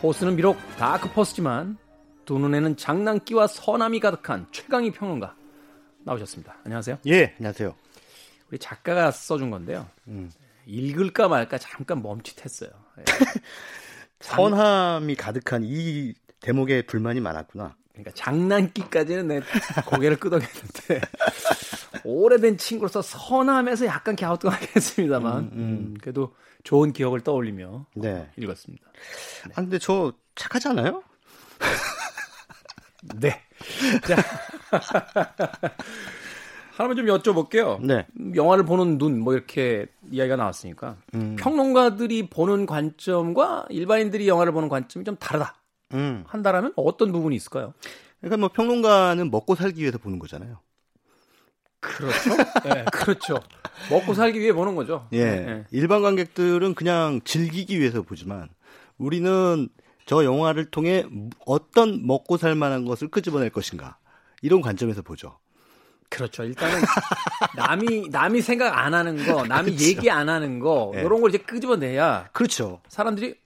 Force는 0.00 0.34
비록 0.34 0.56
dark 0.78 1.12
force지만 1.12 1.76
두 2.24 2.38
눈에는 2.38 2.76
장난기와 2.76 3.46
선함이 3.46 4.00
가득한 4.00 4.46
최광희 4.50 4.92
평론가 4.92 5.34
나오셨습니다. 6.04 6.56
안녕하세요. 6.64 6.98
예, 7.06 7.34
안녕하세요. 7.36 7.74
우리 8.50 8.58
작가가 8.58 9.10
써준 9.10 9.50
건데요. 9.50 9.86
음. 10.08 10.30
읽을까 10.66 11.28
말까 11.28 11.58
잠깐 11.58 12.02
멈칫했어요. 12.02 12.70
예. 12.98 13.04
선함이 14.20 15.16
가득한 15.16 15.62
이 15.64 16.14
대목에 16.40 16.82
불만이 16.82 17.20
많았구나. 17.20 17.76
그러니까 17.92 18.12
장난기까지는 18.14 19.28
내 19.28 19.40
고개를 19.84 20.16
끄덕였는데 20.20 21.00
오래된 22.04 22.58
친구로서 22.58 23.02
선함에서 23.02 23.86
약간 23.86 24.16
갸우뚱하겠습니다만 24.16 25.38
음, 25.38 25.50
음. 25.52 25.58
음, 25.58 25.96
그래도 26.00 26.34
좋은 26.64 26.92
기억을 26.92 27.20
떠올리며 27.20 27.86
네. 27.94 28.30
읽었습니다. 28.36 28.84
네. 29.46 29.52
아 29.54 29.60
근데 29.62 29.78
저 29.78 30.12
착하잖아요? 30.34 31.02
네. 33.20 33.40
자. 34.06 34.16
하나만 36.76 36.96
좀 36.96 37.06
여쭤볼게요. 37.06 37.78
네. 37.84 38.06
영화를 38.34 38.64
보는 38.64 38.96
눈, 38.96 39.20
뭐 39.20 39.34
이렇게 39.34 39.86
이야기가 40.10 40.36
나왔으니까. 40.36 40.96
음. 41.14 41.36
평론가들이 41.38 42.28
보는 42.30 42.64
관점과 42.64 43.66
일반인들이 43.68 44.26
영화를 44.26 44.52
보는 44.52 44.70
관점이 44.70 45.04
좀 45.04 45.16
다르다. 45.16 45.56
음. 45.92 46.24
한다라면 46.26 46.72
어떤 46.76 47.12
부분이 47.12 47.36
있을까요? 47.36 47.74
그러니까 48.20 48.38
뭐 48.38 48.48
평론가는 48.48 49.30
먹고 49.30 49.56
살기 49.56 49.82
위해서 49.82 49.98
보는 49.98 50.18
거잖아요. 50.18 50.58
그렇죠. 51.80 52.36
네, 52.64 52.84
그렇죠. 52.92 53.40
먹고 53.90 54.14
살기 54.14 54.38
위해 54.40 54.52
보는 54.52 54.74
거죠. 54.76 55.08
예. 55.12 55.24
네. 55.24 55.64
일반 55.70 56.02
관객들은 56.02 56.74
그냥 56.74 57.20
즐기기 57.24 57.78
위해서 57.80 58.02
보지만 58.02 58.48
우리는 58.98 59.68
저 60.06 60.24
영화를 60.24 60.70
통해 60.70 61.04
어떤 61.46 62.06
먹고 62.06 62.36
살 62.36 62.54
만한 62.54 62.84
것을 62.84 63.08
끄집어낼 63.08 63.50
것인가 63.50 63.96
이런 64.42 64.60
관점에서 64.60 65.02
보죠. 65.02 65.38
그렇죠. 66.10 66.42
일단은 66.44 66.80
남이 67.56 68.08
남이 68.10 68.42
생각 68.42 68.76
안 68.76 68.94
하는 68.94 69.24
거, 69.24 69.46
남이 69.46 69.76
그렇죠. 69.76 69.84
얘기 69.84 70.10
안 70.10 70.28
하는 70.28 70.58
거 70.58 70.90
네. 70.94 71.02
이런 71.02 71.20
걸 71.20 71.30
이제 71.30 71.38
끄집어내야 71.38 72.30
그렇죠. 72.32 72.80
사람들이 72.88 73.36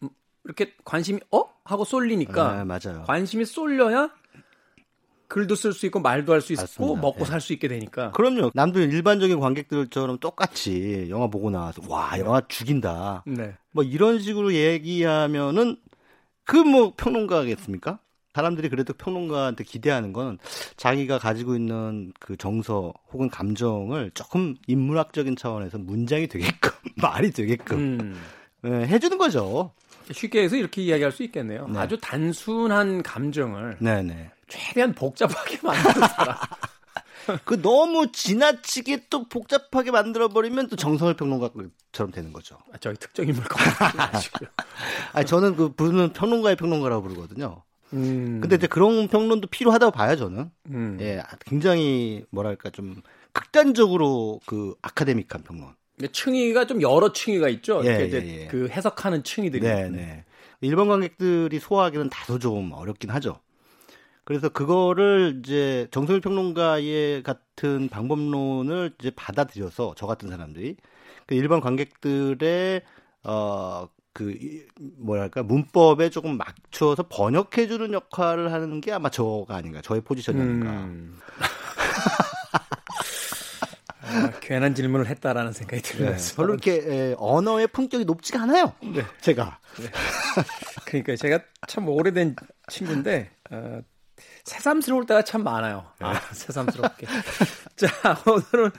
이렇게 0.44 0.72
관심이 0.84 1.20
어 1.30 1.44
하고 1.64 1.84
쏠리니까 1.84 2.60
아, 2.60 2.64
맞아요. 2.64 3.04
관심이 3.06 3.44
쏠려야 3.44 4.10
글도 5.34 5.56
쓸 5.56 5.72
수 5.72 5.84
있고 5.86 5.98
말도 5.98 6.32
할 6.32 6.40
수 6.40 6.52
있고. 6.52 6.94
먹고 6.94 7.24
네. 7.24 7.24
살수 7.24 7.52
있게 7.54 7.66
되니까. 7.66 8.12
그럼요. 8.12 8.52
남들 8.54 8.92
일반적인 8.92 9.40
관객들처럼 9.40 10.18
똑같이 10.18 11.06
영화 11.08 11.26
보고 11.26 11.50
나와서 11.50 11.82
와 11.88 12.16
영화 12.20 12.40
죽인다. 12.46 13.24
네. 13.26 13.54
뭐 13.72 13.82
이런 13.82 14.20
식으로 14.20 14.54
얘기하면은 14.54 15.76
그 16.44 16.58
뭐 16.58 16.92
평론가겠습니까? 16.96 17.98
사람들이 18.32 18.68
그래도 18.68 18.92
평론가한테 18.92 19.64
기대하는 19.64 20.12
건 20.12 20.38
자기가 20.76 21.18
가지고 21.18 21.56
있는 21.56 22.12
그 22.20 22.36
정서 22.36 22.92
혹은 23.12 23.28
감정을 23.28 24.12
조금 24.14 24.54
인문학적인 24.68 25.34
차원에서 25.34 25.78
문장이 25.78 26.28
되게끔 26.28 26.70
말이 27.02 27.32
되게끔 27.32 27.78
음. 27.78 28.20
네, 28.62 28.86
해주는 28.86 29.18
거죠. 29.18 29.72
쉽게 30.12 30.42
해서 30.44 30.54
이렇게 30.54 30.82
이야기할 30.82 31.10
수 31.10 31.24
있겠네요. 31.24 31.66
네. 31.66 31.78
아주 31.78 31.98
단순한 32.00 33.02
감정을 33.02 33.78
네네. 33.80 34.30
네. 34.54 34.60
최대한 34.68 34.94
복잡하게 34.94 35.58
만드는 35.62 36.08
사람. 36.08 36.36
그 37.44 37.60
너무 37.60 38.12
지나치게 38.12 39.06
또 39.08 39.28
복잡하게 39.28 39.90
만들어 39.90 40.28
버리면 40.28 40.68
또 40.68 40.76
정성을 40.76 41.14
평론가처럼 41.14 42.12
되는 42.12 42.32
거죠. 42.32 42.58
아, 42.72 42.76
저희 42.78 42.94
특정 42.96 43.26
인물 43.26 43.44
거아시고요. 43.44 44.50
아 45.12 45.24
저는 45.24 45.56
그 45.56 45.72
부르는 45.72 46.12
평론가의 46.12 46.56
평론가라고 46.56 47.02
부르거든요. 47.02 47.62
음. 47.94 48.40
근데 48.40 48.56
이제 48.56 48.66
그런 48.66 49.08
평론도 49.08 49.48
필요하다고 49.48 49.92
봐요 49.92 50.16
저는. 50.16 50.50
음. 50.68 50.98
예, 51.00 51.22
굉장히 51.46 52.24
뭐랄까 52.30 52.70
좀 52.70 53.00
극단적으로 53.32 54.40
그 54.46 54.74
아카데믹한 54.82 55.44
평론. 55.44 55.74
층위가 56.12 56.66
좀 56.66 56.82
여러 56.82 57.12
층위가 57.12 57.48
있죠. 57.48 57.80
예, 57.84 58.06
이렇게 58.06 58.26
예, 58.26 58.42
예. 58.42 58.46
그 58.48 58.68
해석하는 58.68 59.22
층위들이. 59.22 59.62
네, 59.62 59.88
네. 59.88 60.24
일반 60.60 60.88
관객들이 60.88 61.58
소화하기는 61.58 62.10
다소 62.10 62.38
좀 62.38 62.72
어렵긴 62.72 63.10
하죠. 63.10 63.38
그래서 64.24 64.48
그거를 64.48 65.40
이제 65.42 65.86
정성일 65.90 66.20
평론가의 66.20 67.22
같은 67.22 67.88
방법론을 67.88 68.94
이제 68.98 69.10
받아들여서 69.14 69.94
저 69.96 70.06
같은 70.06 70.28
사람들이 70.28 70.76
그 71.26 71.34
일반 71.34 71.60
관객들의 71.60 72.82
어 73.24 73.88
그 74.14 74.38
뭐랄까 74.98 75.42
문법에 75.42 76.08
조금 76.08 76.38
맞춰서 76.38 77.02
번역해 77.08 77.66
주는 77.66 77.92
역할을 77.92 78.52
하는 78.52 78.80
게 78.80 78.92
아마 78.92 79.10
저가 79.10 79.56
아닌가 79.56 79.82
저의 79.82 80.02
포지션이 80.02 80.40
아닌가. 80.40 80.70
음. 80.70 81.18
아, 84.00 84.30
괜한 84.40 84.76
질문을 84.76 85.08
했다라는 85.08 85.52
생각이 85.52 85.82
들어요. 85.82 86.16
네, 86.16 86.34
별로 86.36 86.52
이렇게 86.52 86.74
에, 86.74 87.14
언어의 87.18 87.66
품격이 87.68 88.04
높지가 88.04 88.42
않아요. 88.42 88.72
네. 88.82 89.04
제가. 89.20 89.58
네. 89.80 89.90
그러니까 90.86 91.16
제가 91.16 91.40
참 91.66 91.88
오래된 91.88 92.36
친구인데 92.68 93.32
어, 93.50 93.80
새삼스러울 94.44 95.06
때가 95.06 95.22
참 95.22 95.42
많아요. 95.42 95.84
아, 96.00 96.12
네. 96.12 96.18
새삼스럽게. 96.32 97.06
자, 97.76 98.22
오늘은 98.26 98.70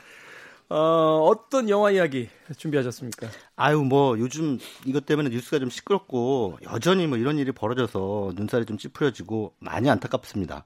어, 0.70 1.28
어떤 1.30 1.70
영화 1.70 1.92
이야기 1.92 2.30
준비하셨습니까? 2.58 3.28
아유, 3.56 3.84
뭐, 3.84 4.18
요즘 4.18 4.58
이것 4.86 5.06
때문에 5.06 5.30
뉴스가 5.30 5.60
좀 5.60 5.70
시끄럽고, 5.70 6.58
여전히 6.64 7.06
뭐 7.06 7.18
이런 7.18 7.38
일이 7.38 7.52
벌어져서 7.52 8.34
눈살이 8.36 8.66
좀 8.66 8.78
찌푸려지고, 8.78 9.54
많이 9.60 9.90
안타깝습니다. 9.90 10.66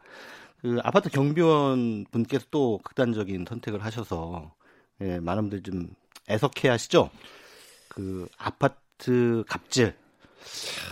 그 0.61 0.79
아파트 0.83 1.09
경비원 1.09 2.05
분께서 2.11 2.45
또 2.51 2.79
극단적인 2.83 3.45
선택을 3.47 3.83
하셔서 3.83 4.53
예, 5.01 5.19
많은 5.19 5.43
분들이 5.43 5.61
좀 5.61 5.87
애석해 6.29 6.67
하시죠. 6.67 7.09
그 7.87 8.27
아파트 8.37 9.43
갑질 9.47 9.95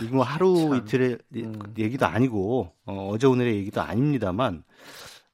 이거 0.02 0.16
뭐 0.16 0.24
하루 0.24 0.68
참. 0.68 0.76
이틀의 0.76 1.18
음. 1.36 1.74
얘기도 1.78 2.06
아니고 2.06 2.72
어, 2.84 3.08
어제 3.12 3.26
오늘의 3.26 3.56
얘기도 3.56 3.80
아닙니다만 3.80 4.64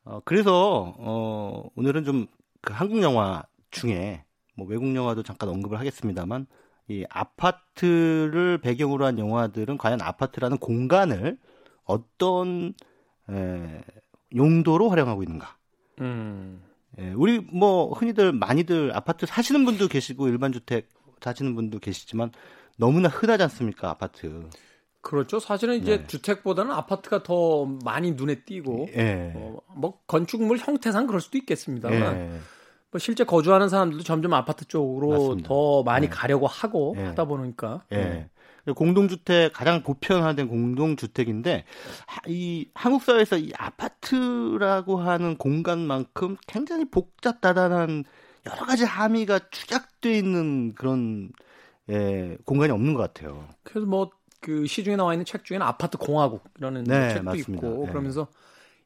어, 0.05 0.21
그래서 0.25 0.95
어, 0.99 1.69
오늘은 1.77 2.05
좀 2.05 2.27
그 2.65 2.73
한국 2.73 3.03
영화 3.03 3.43
중에 3.71 4.25
뭐 4.57 4.67
외국 4.67 4.95
영화도 4.95 5.23
잠깐 5.23 5.51
언급을 5.51 5.79
하겠습니다만 5.79 6.47
이 6.89 7.05
아파트를 7.11 8.59
배경으로 8.59 9.05
한 9.05 9.19
영화들은 9.19 9.79
과연 9.79 10.01
아파트라는 10.01 10.59
공간을 10.59 11.39
어떤 11.85 12.73
에, 13.31 13.81
용도로 14.35 14.89
활용하고 14.89 15.23
있는가? 15.23 15.57
음. 16.01 16.63
예, 16.99 17.13
우리 17.13 17.41
뭐 17.41 17.93
흔히들 17.93 18.33
많이들 18.33 18.97
아파트 18.97 19.27
사시는 19.27 19.65
분도 19.65 19.89
계시고 19.89 20.29
일반 20.29 20.53
주택 20.53 20.89
사시는 21.21 21.55
분도 21.55 21.79
계시지만 21.79 22.31
너무나 22.77 23.09
흔하지 23.09 23.43
않습니까 23.45 23.91
아파트? 23.91 24.49
그렇죠. 25.01 25.39
사실은 25.39 25.77
이제 25.77 25.99
네. 25.99 26.07
주택보다는 26.07 26.73
아파트가 26.73 27.23
더 27.23 27.67
많이 27.85 28.13
눈에 28.13 28.41
띄고, 28.45 28.89
네. 28.95 29.33
어, 29.37 29.59
뭐 29.75 30.01
건축물 30.07 30.57
형태상 30.59 31.07
그럴 31.07 31.21
수도 31.21 31.37
있겠습니다만, 31.39 32.01
네. 32.01 32.39
뭐 32.91 32.99
실제 32.99 33.25
거주하는 33.25 33.69
사람들도 33.69 34.03
점점 34.03 34.33
아파트 34.33 34.65
쪽으로 34.65 35.09
맞습니다. 35.11 35.49
더 35.49 35.83
많이 35.83 36.07
네. 36.07 36.11
가려고 36.11 36.47
하고 36.47 36.95
네. 36.97 37.05
하다 37.05 37.25
보니까. 37.27 37.85
네. 37.91 38.29
공동주택 38.75 39.53
가장 39.53 39.83
보편화된 39.83 40.49
공동주택인데 40.49 41.65
이 42.29 42.71
한국 42.75 43.03
사회에서 43.03 43.37
이 43.37 43.53
아파트라고 43.59 44.97
하는 44.97 45.37
공간만큼 45.37 46.39
굉장히 46.47 46.87
복잡다단한 46.87 48.05
여러 48.47 48.65
가지 48.65 48.85
함의가 48.85 49.39
축약돼 49.51 50.17
있는 50.17 50.75
그런 50.75 51.31
예, 51.91 52.37
공간이 52.45 52.73
없는 52.73 52.95
것 52.95 53.01
같아요. 53.01 53.49
그래서 53.63 53.87
뭐 53.87 54.11
그 54.45 54.67
시중에 54.67 54.97
나와 54.97 55.15
있는 55.15 55.25
책 55.25 55.43
중에는 55.43 55.67
아파트 55.67 55.97
공화국이라는 55.97 56.85
네, 56.85 57.09
책도 57.09 57.25
맞습니다. 57.25 57.67
있고 57.67 57.85
네. 57.87 57.93
그러면서 57.93 58.29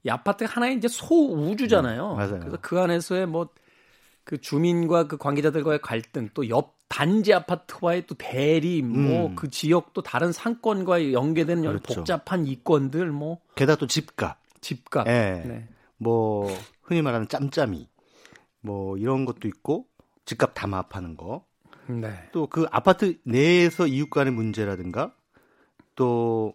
이 0.05 0.09
아파트가 0.09 0.49
하나의 0.49 0.77
이제 0.77 0.87
소우주잖아요. 0.87 2.13
음, 2.13 2.17
맞아요. 2.17 2.39
그래서 2.39 2.59
그 2.61 2.79
안에서의 2.79 3.27
뭐 3.27 3.49
그 4.29 4.39
주민과 4.39 5.09
그 5.09 5.17
관계자들과의 5.17 5.81
갈등 5.81 6.29
또 6.35 6.45
옆 6.45 6.77
단지 6.87 7.33
아파트와의 7.33 8.07
또 8.07 8.15
대립 8.15 8.85
뭐그 8.85 9.47
음. 9.47 9.51
지역 9.51 9.95
또 9.95 10.03
다른 10.03 10.33
상권과 10.33 11.13
연계되는 11.13 11.65
여러 11.65 11.79
그렇죠. 11.79 12.01
복잡한 12.01 12.47
이권들 12.47 13.11
뭐 13.11 13.41
게다가 13.55 13.79
또 13.79 13.87
집값 13.87 14.39
집값 14.61 15.07
예. 15.09 15.43
네. 15.47 15.69
뭐 15.97 16.47
흔히 16.83 17.01
말하는 17.01 17.27
짬짬이 17.27 17.89
뭐 18.61 18.99
이런 18.99 19.25
것도 19.25 19.49
있고 19.49 19.87
집값 20.27 20.53
담합하는 20.53 21.17
거 21.17 21.47
네. 21.89 22.29
또그 22.33 22.67
아파트 22.71 23.19
내에서 23.25 23.87
이웃 23.87 24.11
간의 24.11 24.33
문제라든가 24.33 25.15
또 25.95 26.55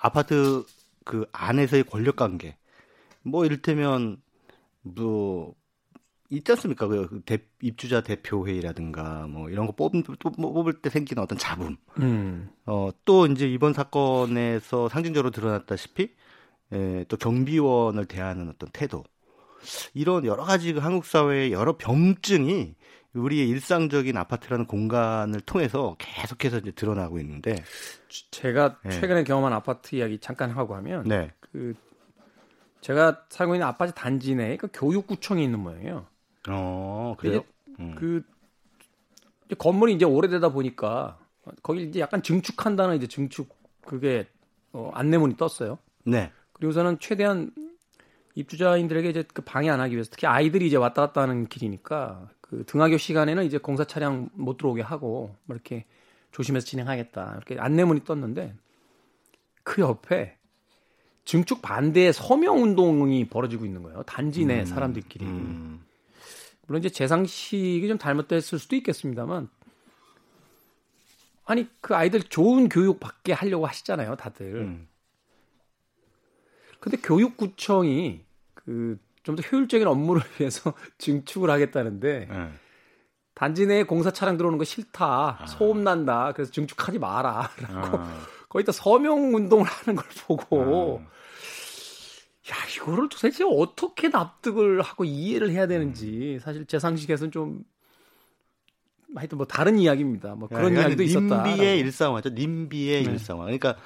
아파트 0.00 0.64
그 1.04 1.26
안에서의 1.32 1.84
권력 1.84 2.16
관계 2.16 2.56
뭐 3.22 3.44
이를테면 3.44 4.20
뭐 4.82 5.54
있지 6.30 6.52
않습니까? 6.52 6.86
그 6.86 7.22
대, 7.24 7.38
입주자 7.62 8.02
대표 8.02 8.46
회의라든가 8.46 9.26
뭐 9.26 9.50
이런 9.50 9.66
거 9.66 9.72
뽑, 9.72 9.92
뽑을 10.18 10.80
때 10.80 10.90
생기는 10.90 11.22
어떤 11.22 11.38
잡음. 11.38 11.76
음. 11.98 12.50
어, 12.66 12.90
또 13.04 13.26
이제 13.26 13.46
이번 13.48 13.72
사건에서 13.72 14.88
상징적으로 14.88 15.30
드러났다시피 15.30 16.10
에, 16.72 17.04
또 17.08 17.16
경비원을 17.16 18.06
대하는 18.06 18.48
어떤 18.48 18.68
태도. 18.72 19.04
이런 19.94 20.26
여러 20.26 20.44
가지 20.44 20.72
그 20.72 20.80
한국 20.80 21.06
사회의 21.06 21.52
여러 21.52 21.76
병증이 21.76 22.74
우리의 23.14 23.48
일상적인 23.48 24.16
아파트라는 24.16 24.66
공간을 24.66 25.40
통해서 25.40 25.96
계속해서 25.98 26.58
이제 26.58 26.72
드러나고 26.72 27.18
있는데 27.20 27.56
제가 28.30 28.78
네. 28.82 28.90
최근에 28.90 29.24
경험한 29.24 29.52
아파트 29.52 29.94
이야기 29.94 30.18
잠깐 30.18 30.50
하고 30.50 30.74
하면 30.76 31.04
네. 31.04 31.32
그 31.40 31.74
제가 32.80 33.24
살고 33.28 33.54
있는 33.54 33.66
아파트 33.66 33.92
단지 33.92 34.34
내에 34.34 34.56
그 34.56 34.68
교육구청이 34.72 35.42
있는 35.42 35.60
모양이에요. 35.60 36.06
어, 36.48 37.14
그래요? 37.18 37.42
음. 37.80 37.94
그 37.96 38.22
건물이 39.56 39.94
이제 39.94 40.04
오래되다 40.04 40.50
보니까 40.50 41.18
거기 41.62 41.84
이제 41.84 42.00
약간 42.00 42.22
증축한다는 42.22 42.96
이제 42.96 43.06
증축 43.06 43.48
그게 43.82 44.26
어, 44.72 44.90
안내문이 44.92 45.36
떴어요. 45.36 45.78
네. 46.04 46.32
그리고서는 46.52 46.98
최대한 46.98 47.52
입주자인들에게 48.34 49.08
이제 49.08 49.24
그 49.32 49.42
방해 49.42 49.70
안 49.70 49.80
하기 49.80 49.94
위해서 49.94 50.10
특히 50.10 50.26
아이들이 50.26 50.66
이제 50.66 50.76
왔다 50.76 51.06
갔다 51.06 51.22
하는 51.22 51.46
길이니까 51.46 52.28
그 52.46 52.62
등하교 52.66 52.98
시간에는 52.98 53.46
이제 53.46 53.56
공사 53.56 53.84
차량 53.84 54.28
못 54.34 54.58
들어오게 54.58 54.82
하고 54.82 55.34
뭐 55.44 55.54
이렇게 55.56 55.86
조심해서 56.30 56.66
진행하겠다 56.66 57.32
이렇게 57.36 57.58
안내문이 57.58 58.04
떴는데 58.04 58.54
그 59.62 59.80
옆에 59.80 60.36
증축 61.24 61.62
반대 61.62 62.12
서명 62.12 62.62
운동이 62.62 63.28
벌어지고 63.28 63.64
있는 63.64 63.82
거예요. 63.82 64.02
단지 64.02 64.44
내 64.44 64.60
음, 64.60 64.66
사람들끼리. 64.66 65.24
음. 65.24 65.82
물론 66.66 66.80
이제 66.80 66.90
재상식이 66.90 67.88
좀 67.88 67.96
잘못됐을 67.96 68.58
수도 68.58 68.76
있겠습니다만 68.76 69.48
아니 71.46 71.66
그 71.80 71.96
아이들 71.96 72.22
좋은 72.22 72.68
교육 72.68 73.00
받게 73.00 73.32
하려고 73.32 73.66
하시잖아요, 73.66 74.16
다들. 74.16 74.54
음. 74.56 74.88
근데 76.78 76.98
교육구청이 76.98 78.22
그 78.52 78.98
좀 79.24 79.34
더 79.36 79.42
효율적인 79.42 79.88
업무를 79.88 80.22
위해서 80.38 80.72
증축을 80.98 81.50
하겠다는데 81.50 82.28
네. 82.30 82.48
단지 83.34 83.66
내에 83.66 83.82
공사 83.82 84.12
차량 84.12 84.36
들어오는 84.36 84.58
거 84.58 84.64
싫다, 84.64 85.38
아. 85.40 85.46
소음 85.46 85.82
난다, 85.82 86.32
그래서 86.32 86.52
증축하지 86.52 87.00
마라라고 87.00 87.98
아. 87.98 88.26
거기다 88.48 88.70
서명 88.70 89.34
운동을 89.34 89.64
하는 89.64 89.96
걸 89.96 90.06
보고 90.26 91.02
아. 91.04 91.14
야, 92.50 92.54
이거를 92.76 93.08
도대체 93.08 93.42
어떻게 93.44 94.08
납득을 94.08 94.82
하고 94.82 95.04
이해를 95.04 95.50
해야 95.50 95.66
되는지 95.66 96.38
사실 96.40 96.66
제 96.66 96.78
상식에서는 96.78 97.32
좀 97.32 97.64
하여튼 99.16 99.38
뭐 99.38 99.46
다른 99.46 99.78
이야기입니다. 99.78 100.34
뭐 100.34 100.48
그런 100.48 100.74
이야기도 100.74 101.02
있었다. 101.02 101.44
님비의 101.44 101.78
일상화죠. 101.78 102.30
님비의 102.30 103.04
네. 103.04 103.12
일상화. 103.12 103.44
그러니까 103.44 103.76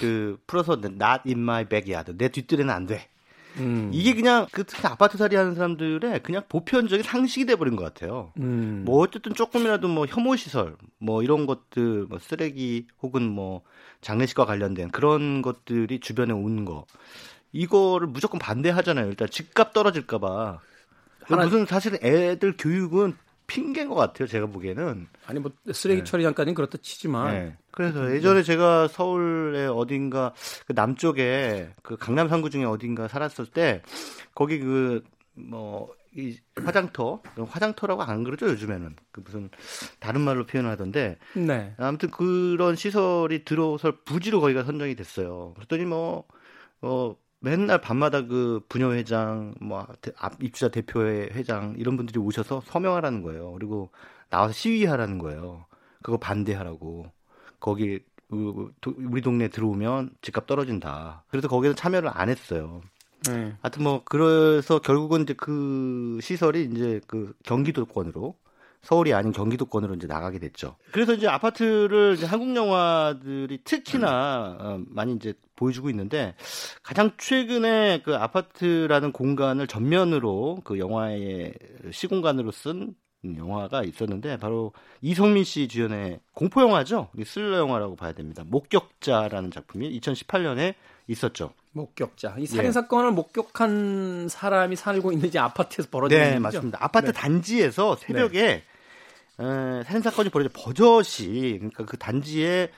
그 0.00 0.38
풀어서 0.46 0.74
not 0.74 1.22
in 1.26 1.38
my 1.38 1.68
backyard. 1.68 2.16
내 2.16 2.28
뒷뜰에는 2.28 2.72
안 2.72 2.86
돼. 2.86 3.11
음. 3.58 3.90
이게 3.92 4.14
그냥 4.14 4.46
그 4.52 4.64
특히 4.64 4.86
아파트 4.86 5.18
살이 5.18 5.36
하는 5.36 5.54
사람들의 5.54 6.22
그냥 6.22 6.42
보편적인 6.48 7.02
상식이 7.02 7.46
돼버린 7.46 7.76
것 7.76 7.84
같아요. 7.84 8.32
음. 8.38 8.82
뭐 8.84 9.00
어쨌든 9.00 9.34
조금이라도 9.34 9.88
뭐 9.88 10.06
혐오 10.06 10.36
시설, 10.36 10.76
뭐 10.98 11.22
이런 11.22 11.46
것들, 11.46 12.06
뭐 12.08 12.18
쓰레기 12.18 12.86
혹은 13.02 13.28
뭐 13.28 13.62
장례식과 14.00 14.46
관련된 14.46 14.90
그런 14.90 15.42
것들이 15.42 16.00
주변에 16.00 16.32
오는 16.32 16.64
거. 16.64 16.86
이거를 17.52 18.06
무조건 18.06 18.38
반대하잖아요. 18.38 19.08
일단 19.08 19.28
집값 19.28 19.72
떨어질까봐. 19.72 20.60
하나... 21.24 21.44
무슨 21.44 21.66
사실은 21.66 21.98
애들 22.02 22.56
교육은 22.58 23.16
핑계인 23.52 23.88
것 23.88 23.94
같아요. 23.94 24.26
제가 24.26 24.46
보기에는. 24.46 25.08
아니 25.26 25.38
뭐 25.38 25.52
쓰레기 25.72 26.00
네. 26.00 26.04
처리 26.04 26.22
잠깐은 26.22 26.54
그렇다 26.54 26.78
치지만. 26.80 27.32
네. 27.32 27.56
그래서 27.70 28.14
예전에 28.14 28.42
제가 28.42 28.88
서울의 28.88 29.68
어딘가 29.68 30.32
그 30.66 30.72
남쪽에 30.72 31.70
그 31.82 31.96
강남 31.96 32.28
상구 32.28 32.48
중에 32.48 32.64
어딘가 32.64 33.08
살았을 33.08 33.46
때 33.46 33.82
거기 34.34 34.58
그뭐 34.58 35.90
이 36.14 36.38
화장터 36.56 37.22
화장터라고 37.48 38.02
안 38.02 38.22
그러죠 38.22 38.46
요즘에는 38.48 38.96
그 39.12 39.22
무슨 39.24 39.48
다른 39.98 40.20
말로 40.20 40.44
표현하던데 40.44 41.18
네. 41.34 41.74
아무튼 41.78 42.10
그런 42.10 42.76
시설이 42.76 43.44
들어서 43.44 43.92
부지로 44.04 44.40
거기가 44.40 44.64
선정이 44.64 44.94
됐어요. 44.94 45.52
그랬더니 45.56 45.84
뭐 45.84 46.24
어, 46.82 47.16
맨날 47.42 47.80
밤마다 47.80 48.24
그 48.24 48.60
부녀 48.68 48.92
회장, 48.92 49.54
뭐 49.60 49.86
입주자 50.40 50.68
대표회 50.68 51.28
회장 51.32 51.74
이런 51.76 51.96
분들이 51.96 52.20
오셔서 52.20 52.62
서명하라는 52.66 53.22
거예요. 53.22 53.52
그리고 53.52 53.90
나와서 54.30 54.52
시위하라는 54.52 55.18
거예요. 55.18 55.66
그거 56.02 56.18
반대하라고. 56.18 57.06
거기 57.58 58.00
우리 58.30 59.20
동네 59.20 59.48
들어오면 59.48 60.10
집값 60.22 60.46
떨어진다. 60.46 61.24
그래서 61.28 61.48
거기서 61.48 61.74
참여를 61.74 62.10
안 62.12 62.28
했어요. 62.28 62.80
네. 63.28 63.54
하여튼 63.60 63.82
뭐 63.82 64.02
그래서 64.04 64.78
결국은 64.78 65.22
이제 65.22 65.34
그 65.34 66.18
시설이 66.22 66.64
이제 66.72 67.00
그 67.06 67.34
경기도권으로 67.44 68.36
서울이 68.82 69.14
아닌 69.14 69.32
경기도권으로 69.32 69.94
이제 69.94 70.06
나가게 70.08 70.40
됐죠. 70.40 70.76
그래서 70.90 71.14
이제 71.14 71.28
아파트를 71.28 72.14
이제 72.16 72.26
한국 72.26 72.54
영화들이 72.54 73.60
특히나 73.62 74.56
어, 74.58 74.80
많이 74.88 75.14
이제 75.14 75.34
보여주고 75.54 75.88
있는데 75.90 76.34
가장 76.82 77.12
최근에 77.16 78.02
그 78.04 78.16
아파트라는 78.16 79.12
공간을 79.12 79.68
전면으로 79.68 80.58
그 80.64 80.80
영화의 80.80 81.54
시공간으로 81.92 82.50
쓴 82.50 82.94
영화가 83.24 83.84
있었는데 83.84 84.36
바로 84.38 84.72
이성민 85.00 85.44
씨 85.44 85.68
주연의 85.68 86.18
공포 86.34 86.60
영화죠. 86.60 87.08
슬러 87.24 87.58
영화라고 87.58 87.94
봐야 87.94 88.12
됩니다. 88.12 88.42
목격자라는 88.44 89.52
작품이 89.52 89.96
2018년에 90.00 90.74
있었죠. 91.06 91.52
목격자. 91.70 92.34
이 92.38 92.46
살인 92.46 92.72
사건을 92.72 93.10
예. 93.10 93.14
목격한 93.14 94.28
사람이 94.28 94.76
살고 94.76 95.12
있는 95.12 95.28
이제 95.28 95.38
아파트에서 95.38 95.88
벌어진 95.88 96.18
네, 96.18 96.24
일이죠. 96.30 96.40
맞습니다. 96.40 96.78
아파트 96.80 97.06
네. 97.06 97.12
단지에서 97.12 97.96
새벽에 97.96 98.42
네. 98.42 98.64
살인 99.84 100.02
사건이 100.02 100.30
벌어져 100.30 100.50
버젓이 100.54 101.56
그러니까 101.58 101.84
그 101.86 101.96
단지에 101.98 102.70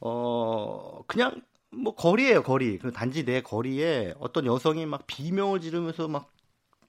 어 0.00 1.02
그냥 1.06 1.42
뭐 1.72 1.94
거리예요 1.94 2.42
거리. 2.42 2.78
그 2.78 2.92
단지 2.92 3.24
내 3.24 3.42
거리에 3.42 4.14
어떤 4.20 4.46
여성이 4.46 4.86
막 4.86 5.06
비명을 5.06 5.60
지르면서 5.62 6.08
막 6.08 6.30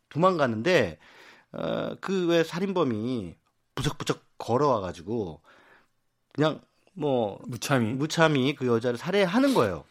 도망가는데 0.09 0.99
어, 1.53 1.95
그 2.01 2.27
왜 2.29 2.43
살인범이 2.43 3.35
부적부적 3.75 4.23
걸어와가지고 4.39 5.41
그냥 6.33 6.61
뭐 6.93 7.39
무참히 7.47 7.93
무참히 7.93 8.55
그 8.55 8.67
여자를 8.67 8.97
살해하는 8.97 9.53
거예요. 9.53 9.83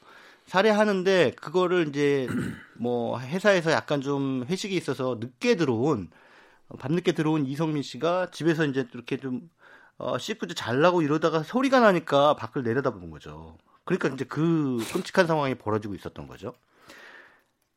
살해하는데 0.47 1.33
그거를 1.33 1.89
이제 1.89 2.29
뭐 2.75 3.19
회사에서 3.21 3.73
약간 3.73 4.01
좀 4.01 4.45
회식이 4.49 4.77
있어서 4.77 5.17
늦게 5.21 5.57
들어온 5.57 6.11
밤늦게 6.79 7.13
들어온 7.13 7.47
이성민 7.47 7.83
씨가 7.83 8.31
집에서 8.31 8.65
이제 8.65 8.87
이렇게 8.95 9.17
좀 9.17 9.51
어, 9.99 10.19
씻고 10.19 10.47
잘라고 10.49 11.03
이러다가 11.03 11.43
소리가 11.43 11.81
나니까 11.81 12.35
밖을 12.37 12.63
내려다보는 12.63 13.11
거죠. 13.11 13.57
그러니까 13.85 14.09
이제 14.09 14.25
그 14.25 14.79
끔찍한 14.93 15.27
상황이 15.27 15.55
벌어지고 15.55 15.95
있었던 15.95 16.27
거죠. 16.27 16.55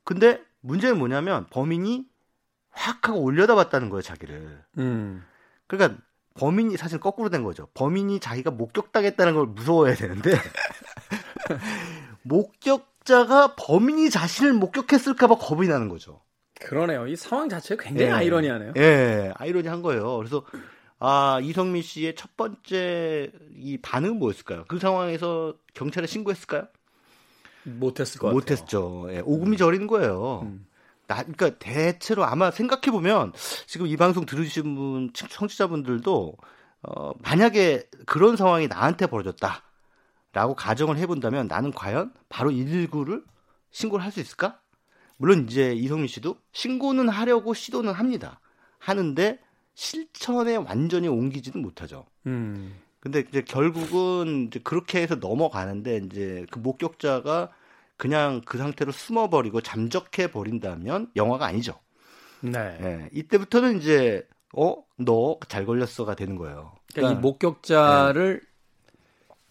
근데 0.04 0.44
문제는 0.62 0.98
뭐냐면 0.98 1.48
범인이 1.50 2.06
확 2.72 3.08
하고 3.08 3.22
올려다 3.22 3.56
봤다는 3.56 3.90
거예요, 3.90 4.02
자기를. 4.02 4.64
음. 4.78 5.26
그러니까 5.68 6.00
범인이 6.36 6.78
사실 6.78 7.00
거꾸로 7.00 7.30
된 7.30 7.44
거죠. 7.44 7.68
범인이 7.74 8.20
자기가 8.20 8.52
목격당했다는 8.52 9.34
걸 9.34 9.46
무서워해야 9.48 9.96
되는데 9.96 10.32
목격자가 12.24 13.56
범인이 13.56 14.10
자신을 14.10 14.54
목격했을까봐 14.54 15.36
겁이 15.36 15.68
나는 15.68 15.90
거죠. 15.90 16.22
그러네요. 16.62 17.08
이 17.08 17.16
상황 17.16 17.50
자체가 17.50 17.84
굉장히 17.84 18.12
예. 18.12 18.16
아이러니하네요. 18.16 18.74
예, 18.78 19.32
아이러니한 19.36 19.82
거예요. 19.82 20.18
그래서 20.18 20.44
아 21.00 21.40
이성민 21.42 21.82
씨의 21.82 22.16
첫 22.16 22.36
번째 22.38 23.32
이 23.56 23.78
반응은 23.78 24.18
뭐였을까요? 24.18 24.66
그 24.68 24.80
상황에서 24.80 25.56
경찰에 25.74 26.08
신고했을까요? 26.08 26.68
못했을 27.64 28.20
것 28.20 28.32
못했죠. 28.32 29.08
예, 29.10 29.22
오금이 29.26 29.58
저리는 29.58 29.88
거예요. 29.88 30.42
음. 30.44 30.66
나, 31.08 31.18
그러니까 31.18 31.52
대체로 31.60 32.26
아마 32.26 32.50
생각해 32.52 32.92
보면 32.92 33.34
지금 33.68 33.88
이 33.88 33.96
방송 33.98 34.26
들으신 34.26 34.76
분 34.76 35.12
청취자분들도 35.14 36.36
어, 36.84 37.12
만약에 37.20 37.84
그런 38.06 38.36
상황이 38.36 38.68
나한테 38.68 39.08
벌어졌다라고 39.08 40.56
가정을 40.56 40.98
해본다면 40.98 41.48
나는 41.48 41.72
과연 41.72 42.14
바로 42.30 42.52
119를 42.52 43.24
신고를 43.72 44.04
할 44.06 44.12
수 44.12 44.20
있을까? 44.20 44.60
물론 45.18 45.46
이제 45.50 45.74
이성민 45.74 46.08
씨도 46.08 46.38
신고는 46.52 47.10
하려고 47.10 47.54
시도는 47.54 47.94
합니다. 47.94 48.40
하는데 48.80 49.40
실천에 49.74 50.56
완전히 50.56 51.08
옮기지는 51.08 51.62
못하죠. 51.62 52.06
음. 52.28 52.76
근데 53.00 53.24
이제 53.30 53.42
결국은 53.42 54.48
이제 54.48 54.60
그렇게 54.64 55.02
해서 55.02 55.16
넘어가는데 55.16 56.02
이제 56.06 56.46
그 56.52 56.60
목격자가 56.60 57.52
그냥 57.98 58.42
그 58.46 58.58
상태로 58.58 58.92
숨어버리고 58.92 59.62
잠적해 59.62 60.32
버린다면 60.32 61.12
영화가 61.16 61.46
아니죠. 61.46 61.80
네. 62.42 62.78
네. 62.80 63.10
이때부터는 63.14 63.80
이제 63.80 64.28
어 64.54 64.86
너 64.98 65.40
잘 65.50 65.66
걸렸어가 65.66 66.16
되는 66.16 66.36
거예요. 66.38 66.74
그러니까, 66.94 66.94
그러니까 66.94 67.20
이 67.20 67.22
목격자를 67.22 68.42
네. 68.42 68.48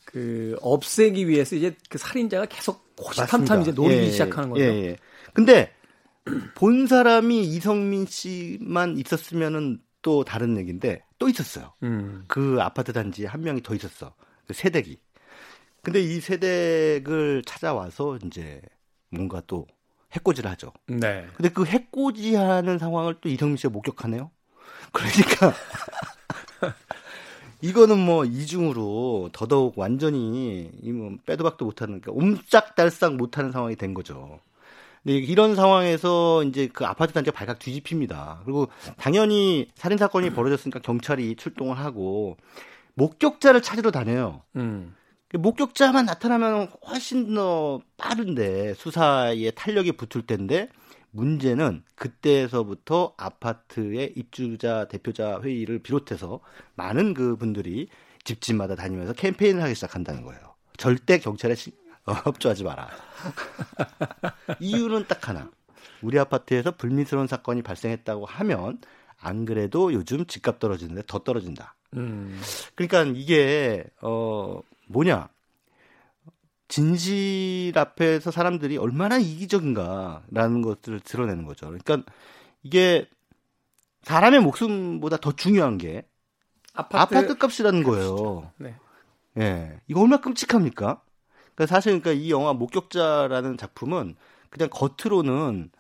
그 0.07 0.57
없애기 0.63 1.29
위해서 1.29 1.57
이제 1.57 1.77
그 1.91 1.99
살인자가 1.99 2.47
계속 2.47 2.95
호시탐탐 3.01 3.63
이제 3.63 3.73
노리기 3.73 4.05
예, 4.05 4.11
시작하는 4.11 4.51
거죠. 4.51 4.63
예, 4.63 4.67
예. 4.69 4.97
근데 5.35 5.75
본 6.55 6.87
사람이 6.87 7.43
이성민 7.43 8.07
씨만 8.07 8.97
있었으면은 8.97 9.81
또 10.01 10.25
다른 10.25 10.57
얘기인데 10.57 11.03
또 11.19 11.29
있었어요. 11.29 11.73
음. 11.83 12.25
그 12.27 12.59
아파트 12.61 12.93
단지에 12.93 13.27
한 13.27 13.43
명이 13.43 13.63
더 13.63 13.75
있었어. 13.75 14.15
그 14.47 14.55
세댁이. 14.55 14.99
근데 15.83 16.01
이 16.01 16.21
세댁을 16.21 17.43
찾아와서 17.45 18.19
이제 18.25 18.63
뭔가 19.11 19.43
또 19.47 19.67
해코지를 20.13 20.51
하죠. 20.53 20.73
네. 20.87 21.27
근데 21.37 21.51
그 21.51 21.65
해코지하는 21.65 22.79
상황을 22.79 23.17
또 23.21 23.29
이성민 23.29 23.57
씨가 23.57 23.71
목격하네요. 23.71 24.31
그러니까 24.93 25.53
이거는 27.61 27.99
뭐 27.99 28.25
이중으로 28.25 29.31
더더욱 29.33 29.79
완전히 29.79 30.71
이뭐 30.83 31.17
빼도 31.27 31.45
박도 31.45 31.65
못하는 31.65 32.01
그러니까 32.01 32.25
옴짝달싹 32.25 33.17
못하는 33.17 33.53
상황이 33.53 33.75
된 33.77 33.95
거죠. 33.95 34.41
근데 35.05 35.19
이런 35.19 35.55
상황에서 35.55 36.43
이제 36.45 36.69
그 36.73 36.87
아파트 36.87 37.13
단지가 37.13 37.37
발칵 37.37 37.59
뒤집힙니다. 37.59 38.41
그리고 38.45 38.69
당연히 38.97 39.69
살인 39.75 39.99
사건이 39.99 40.31
벌어졌으니까 40.31 40.81
경찰이 40.81 41.37
출동을 41.37 41.79
하고 41.79 42.39
목격자를 42.95 43.61
찾으러 43.63 43.91
다녀요. 43.91 44.43
음. 44.57 44.95
목격자만 45.35 46.07
나타나면 46.07 46.69
훨씬 46.87 47.35
더 47.35 47.81
빠른데 47.99 48.75
수사에 48.75 49.51
탄력이 49.51 49.93
붙을 49.93 50.27
텐데 50.27 50.69
문제는 51.11 51.85
그때에서부터 51.97 53.15
아파트의 53.17 54.15
입주자 54.17 54.87
대표자 54.89 55.41
회의를 55.43 55.81
비롯해서 55.81 56.41
많은 56.77 57.15
그 57.15 57.37
분들이 57.37 57.89
집집마다 58.25 58.75
다니면서 58.75 59.13
캠페인을 59.13 59.63
하기 59.63 59.75
시작한다는 59.75 60.23
거예요. 60.23 60.41
절대 60.77 61.19
경찰에 61.19 61.53
어, 61.53 61.57
협조하지 62.13 62.65
마라. 62.65 62.89
이유는 64.61 65.07
딱 65.09 65.29
하나. 65.29 65.51
우리 66.03 66.19
아파트에서 66.19 66.73
불미스러운 66.73 67.27
사건이 67.27 67.63
발생했다고 67.63 68.27
하면 68.27 68.79
안 69.19 69.45
그래도 69.47 69.93
요즘 69.93 70.27
집값 70.27 70.59
떨어지는데 70.59 71.03
더 71.07 71.21
떨어진다. 71.21 71.75
음. 71.95 72.41
그러니까 72.75 73.05
이게 73.19 73.85
어 74.03 74.61
뭐냐? 74.87 75.29
진실 76.69 77.73
앞에서 77.77 78.31
사람들이 78.31 78.77
얼마나 78.77 79.17
이기적인가라는 79.19 80.63
것들을 80.63 81.01
드러내는 81.01 81.45
거죠. 81.47 81.67
그러니까 81.67 82.03
이게 82.63 83.09
사람의 84.03 84.41
목숨보다 84.41 85.19
더 85.19 85.33
중요한 85.33 85.79
게 85.79 86.07
아파트, 86.75 87.17
아파트 87.17 87.39
값이라는 87.39 87.83
거예요. 87.83 88.51
네. 88.59 88.75
예. 89.39 89.81
이거 89.87 90.01
얼마나 90.01 90.21
끔찍합니까? 90.21 91.01
그러니까 91.55 91.75
사실 91.75 92.01
그러니까 92.01 92.13
이 92.13 92.31
영화 92.31 92.53
목격자라는 92.53 93.57
작품은 93.57 94.17
그냥 94.51 94.69
겉으로는 94.71 95.71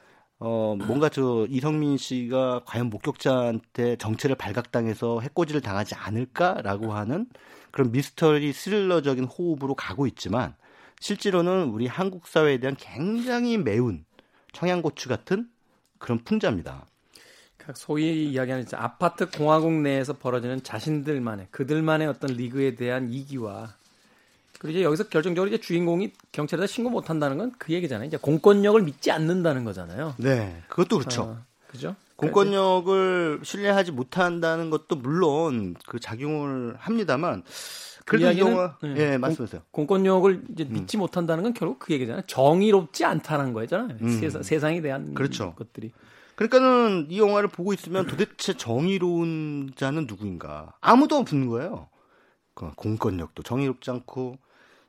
어 0.40 0.76
뭔가 0.76 1.08
저 1.08 1.46
이성민 1.48 1.96
씨가 1.96 2.62
과연 2.66 2.90
목격자한테 2.90 3.96
정체를 3.96 4.37
발각당해서 4.37 5.20
해코지를 5.20 5.60
당하지 5.60 5.94
않을까라고 5.94 6.92
하는 6.92 7.26
그런 7.70 7.92
미스터리 7.92 8.52
스릴러적인 8.52 9.24
호흡으로 9.24 9.74
가고 9.74 10.06
있지만 10.06 10.54
실제로는 11.00 11.68
우리 11.70 11.87
한국 11.87 12.26
사회에 12.26 12.58
대한 12.58 12.76
굉장히 12.78 13.58
매운 13.58 14.04
청양고추 14.52 15.08
같은 15.08 15.48
그런 15.98 16.18
풍자입니다. 16.18 16.87
그러니까 17.56 17.78
소위 17.78 18.30
이야기하는 18.30 18.66
아파트 18.74 19.30
공화국 19.30 19.72
내에서 19.72 20.12
벌어지는 20.12 20.62
자신들만의 20.62 21.48
그들만의 21.50 22.06
어떤 22.06 22.30
리그에 22.30 22.74
대한 22.74 23.12
이기와 23.12 23.74
그리고 24.64 24.79
이제 24.79 24.83
여기서 24.83 25.09
결정적으로 25.11 25.53
이제 25.53 25.61
주인공이 25.61 26.12
경찰에다 26.33 26.66
신고 26.66 26.88
못 26.88 27.11
한다는 27.11 27.37
건 27.37 27.53
그 27.59 27.74
얘기잖아요. 27.74 28.07
이제 28.09 28.16
공권력을 28.16 28.81
믿지 28.81 29.11
않는다는 29.11 29.62
거잖아요. 29.64 30.14
네, 30.16 30.62
그것도 30.68 30.98
그렇죠. 31.00 31.23
어, 31.23 31.38
그죠? 31.67 31.94
공권력을 32.17 33.40
신뢰하지 33.42 33.92
못한다는 33.92 34.71
것도 34.71 34.96
물론 34.96 35.75
그 35.87 36.00
작용을 36.00 36.77
합니다만 36.79 37.42
그 38.06 38.17
이야기는 38.19 38.52
영화, 38.52 38.77
네. 38.83 38.94
예, 38.96 39.19
말씀하세요. 39.19 39.60
공, 39.71 39.87
권력을 39.87 40.44
이제 40.52 40.65
음. 40.65 40.73
믿지 40.73 40.96
음. 40.96 41.00
못한다는 41.00 41.44
건 41.44 41.52
결국 41.52 41.79
그 41.79 41.92
얘기잖아요. 41.92 42.23
정의롭지 42.27 43.04
않다는 43.04 43.52
거잖아요. 43.52 43.98
음. 44.00 44.19
세상, 44.19 44.42
세상에 44.42 44.81
대한 44.81 45.12
그렇죠. 45.12 45.54
것들이. 45.56 45.92
그러니까는 46.37 47.08
이 47.10 47.19
영화를 47.19 47.50
보고 47.50 47.75
있으면 47.75 48.06
도대체 48.06 48.54
정의로운 48.54 49.73
자는 49.77 50.06
누구인가? 50.06 50.73
아무도 50.81 51.17
없는 51.17 51.48
거예요. 51.48 51.88
그 52.54 52.71
공권력도 52.77 53.42
정의롭지 53.42 53.90
않고 53.90 54.38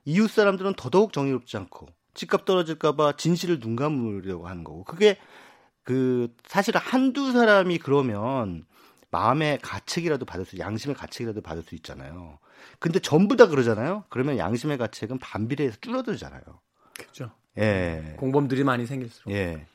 이웃 0.06 0.30
사람들은 0.30 0.76
더더욱 0.76 1.14
정의롭지 1.14 1.58
않고 1.58 1.88
집값 2.14 2.46
떨어질까봐 2.46 3.18
진실을 3.18 3.60
눈 3.60 3.76
감으려고 3.76 4.48
하는 4.48 4.64
거고 4.64 4.84
그게 4.84 5.18
그 5.84 6.34
사실 6.48 6.76
한두 6.78 7.32
사람이 7.32 7.80
그러면 7.80 8.66
마음의 9.12 9.60
가책이라도 9.62 10.26
받을 10.26 10.46
수, 10.46 10.58
양심의 10.58 10.96
가책이라도 10.96 11.42
받을 11.42 11.64
수 11.64 11.76
있잖아요. 11.76 12.40
근데 12.80 13.00
전부 13.00 13.36
다 13.36 13.48
그러잖아요. 13.48 14.04
그러면 14.10 14.38
양심의 14.38 14.78
가책은 14.78 15.20
반비례해서 15.20 15.78
줄어들잖아요. 15.82 16.42
그렇죠. 16.98 17.32
예. 17.58 18.16
공범들이 18.18 18.64
많이 18.64 18.86
생길수록. 18.86 19.34
예. 19.34 19.66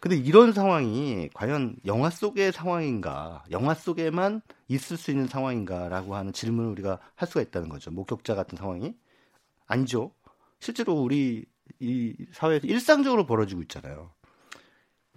근데 0.00 0.16
이런 0.16 0.52
상황이 0.52 1.30
과연 1.32 1.76
영화 1.86 2.10
속의 2.10 2.52
상황인가, 2.52 3.44
영화 3.52 3.72
속에만 3.72 4.42
있을 4.66 4.96
수 4.96 5.12
있는 5.12 5.28
상황인가라고 5.28 6.16
하는 6.16 6.32
질문을 6.32 6.70
우리가 6.72 6.98
할 7.14 7.28
수가 7.28 7.40
있다는 7.40 7.68
거죠. 7.68 7.92
목격자 7.92 8.34
같은 8.34 8.58
상황이 8.58 8.94
아니죠. 9.72 10.12
실제로 10.60 10.94
우리 10.94 11.44
이 11.80 12.14
사회에서 12.32 12.66
일상적으로 12.66 13.26
벌어지고 13.26 13.62
있잖아요. 13.62 14.10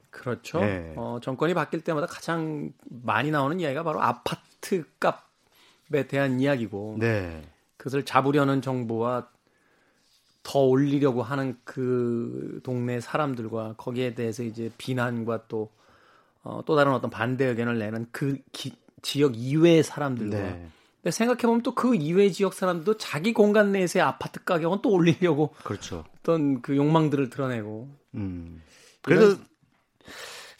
그렇죠. 0.09 0.59
네. 0.59 0.93
어, 0.95 1.19
정권이 1.21 1.53
바뀔 1.53 1.81
때마다 1.81 2.07
가장 2.07 2.71
많이 2.85 3.31
나오는 3.31 3.59
이야기가 3.59 3.83
바로 3.83 4.01
아파트 4.01 4.85
값에 4.99 6.07
대한 6.07 6.39
이야기고 6.39 6.97
네. 6.99 7.43
그것을 7.77 8.05
잡으려는 8.05 8.61
정부와 8.61 9.29
더 10.43 10.59
올리려고 10.59 11.21
하는 11.21 11.57
그 11.63 12.61
동네 12.63 13.01
사람들과 13.01 13.73
거기에 13.77 14.13
대해서 14.15 14.43
이제 14.43 14.71
비난과 14.77 15.47
또, 15.47 15.71
어, 16.43 16.61
또 16.65 16.75
다른 16.75 16.93
어떤 16.93 17.09
반대 17.09 17.45
의견을 17.45 17.77
내는 17.79 18.07
그 18.11 18.37
기, 18.51 18.73
지역 19.01 19.33
이외의 19.35 19.83
사람들과 19.83 20.37
네. 20.37 20.67
근데 21.05 21.11
생각해보면 21.11 21.61
또 21.61 21.75
그 21.75 21.93
이외 21.93 22.31
지역 22.31 22.55
사람도 22.55 22.97
자기 22.97 23.31
공간 23.31 23.71
내에서의 23.71 24.01
아파트 24.01 24.43
가격은 24.43 24.79
또 24.81 24.89
올리려고 24.89 25.53
그렇죠. 25.63 26.03
어떤 26.19 26.63
그 26.63 26.75
욕망들을 26.75 27.29
드러내고. 27.29 27.87
음. 28.15 28.63
그래서 29.03 29.37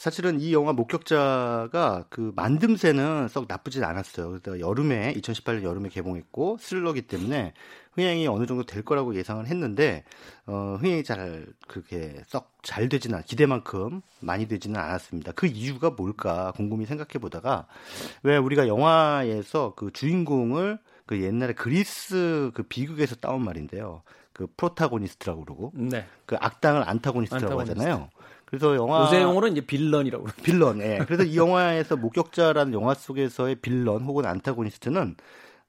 사실은 0.06 0.40
이 0.40 0.54
영화 0.54 0.72
목격자가 0.72 2.06
그 2.12 2.32
만듦새는 2.36 3.28
썩 3.28 3.46
나쁘진 3.48 3.84
않았어요. 3.84 4.30
그래서 4.30 4.60
여름에 4.60 5.16
2018년 5.16 5.64
여름에 5.64 5.90
개봉했고 5.90 6.58
스릴러기 6.60 7.08
때문에 7.08 7.54
흥행이 7.94 8.28
어느 8.28 8.46
정도 8.46 8.64
될 8.68 8.84
거라고 8.84 9.16
예상을 9.16 9.44
했는데 9.48 10.04
어, 10.46 10.78
흥행이 10.80 11.04
잘 11.04 11.48
그렇게 11.68 12.22
썩 12.28 12.54
잘 12.62 12.88
되지는 12.88 13.24
기대만큼 13.24 14.02
많이 14.20 14.48
되지는 14.48 14.80
않았습니다. 14.80 15.32
그 15.32 15.48
이유가 15.48 15.90
뭘까 15.90 16.52
궁금히 16.56 16.86
생각해 16.86 17.20
보다가 17.20 17.66
왜 18.22 18.38
우리가 18.38 18.68
영화에서 18.68 19.74
그 19.76 19.92
주인공을 19.92 20.78
그 21.08 21.20
옛날에 21.22 21.54
그리스 21.54 22.52
그 22.54 22.62
비극에서 22.62 23.16
따온 23.16 23.44
말인데요. 23.44 24.04
그 24.34 24.48
프로타고니스트라고 24.58 25.46
그러고 25.46 25.72
네. 25.74 26.06
그 26.26 26.36
악당을 26.40 26.88
안타고니스트라고 26.90 27.62
안타고니스트. 27.62 27.80
하잖아요. 27.80 28.10
그래서 28.58 28.76
영화 28.76 29.02
요새 29.02 29.22
용어로 29.22 29.48
이제 29.48 29.62
빌런이라고 29.62 30.28
빌런. 30.44 30.80
예. 30.82 31.00
그래서 31.06 31.24
이 31.24 31.36
영화에서 31.38 31.98
목격자라는 31.98 32.74
영화 32.74 32.94
속에서의 32.94 33.56
빌런 33.56 34.04
혹은 34.04 34.26
안타고니스트는 34.26 35.16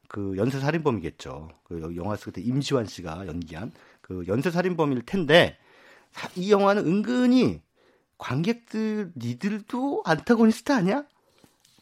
그 0.09 0.35
연쇄 0.37 0.61
살인범이겠죠. 0.61 1.49
그 1.65 1.95
영화 1.97 2.17
속에 2.17 2.41
임시완 2.41 2.87
씨가 2.87 3.27
연기한 3.27 3.73
그 4.01 4.25
연쇄 4.29 4.51
살인범일 4.51 5.03
텐데 5.05 5.59
이 6.37 6.53
영화는 6.53 6.87
은근히 6.87 7.61
관객들 8.19 9.11
니들도 9.17 10.03
안타고니스트 10.05 10.73
아니야? 10.73 11.05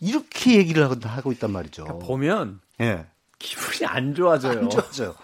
이렇게 0.01 0.57
얘기를 0.57 0.89
하고 0.89 1.33
있단 1.33 1.53
말이죠. 1.53 1.85
그러니까 1.85 2.07
보면 2.07 2.61
예. 2.81 3.07
기분이 3.39 3.87
안 3.87 4.15
좋아져요. 4.15 4.59
안 4.59 4.71
좋아져요. 4.71 5.15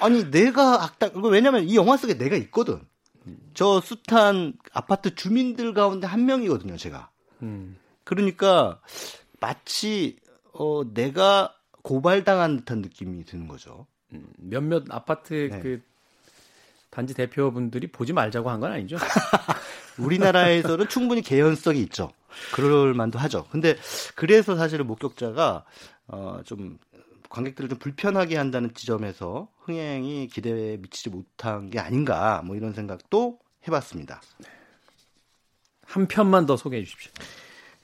아니 0.00 0.30
내가 0.30 0.82
악당 0.82 1.12
왜냐면 1.22 1.64
이 1.68 1.76
영화 1.76 1.96
속에 1.96 2.18
내가 2.18 2.36
있거든. 2.36 2.80
저 3.54 3.80
숱한 3.80 4.54
아파트 4.72 5.14
주민들 5.14 5.74
가운데 5.74 6.06
한 6.06 6.24
명이거든요, 6.26 6.76
제가. 6.76 7.10
음. 7.42 7.76
그러니까 8.04 8.80
마치 9.40 10.16
어 10.52 10.82
내가 10.92 11.54
고발당한 11.82 12.58
듯한 12.58 12.82
느낌이 12.82 13.24
드는 13.24 13.48
거죠. 13.48 13.86
음, 14.12 14.26
몇몇 14.38 14.84
아파트 14.90 15.48
네. 15.50 15.60
그 15.60 15.82
단지 16.90 17.14
대표분들이 17.14 17.86
보지 17.90 18.12
말자고 18.12 18.50
한 18.50 18.60
건 18.60 18.72
아니죠? 18.72 18.96
우리나라에서는 19.98 20.88
충분히 20.88 21.22
개연성이 21.22 21.80
있죠. 21.80 22.10
그럴 22.54 22.94
만도 22.94 23.18
하죠. 23.18 23.46
근데 23.50 23.76
그래서 24.14 24.56
사실은 24.56 24.86
목격자가 24.86 25.64
어좀 26.06 26.78
관객들을 27.28 27.70
좀 27.70 27.78
불편하게 27.78 28.36
한다는 28.36 28.74
지점에서 28.74 29.48
흥행이 29.60 30.28
기대에 30.28 30.76
미치지 30.78 31.08
못한 31.10 31.70
게 31.70 31.78
아닌가 31.78 32.42
뭐 32.44 32.56
이런 32.56 32.74
생각도 32.74 33.38
해봤습니다. 33.66 34.20
한 35.86 36.06
편만 36.06 36.46
더 36.46 36.56
소개해 36.56 36.84
주십시오. 36.84 37.10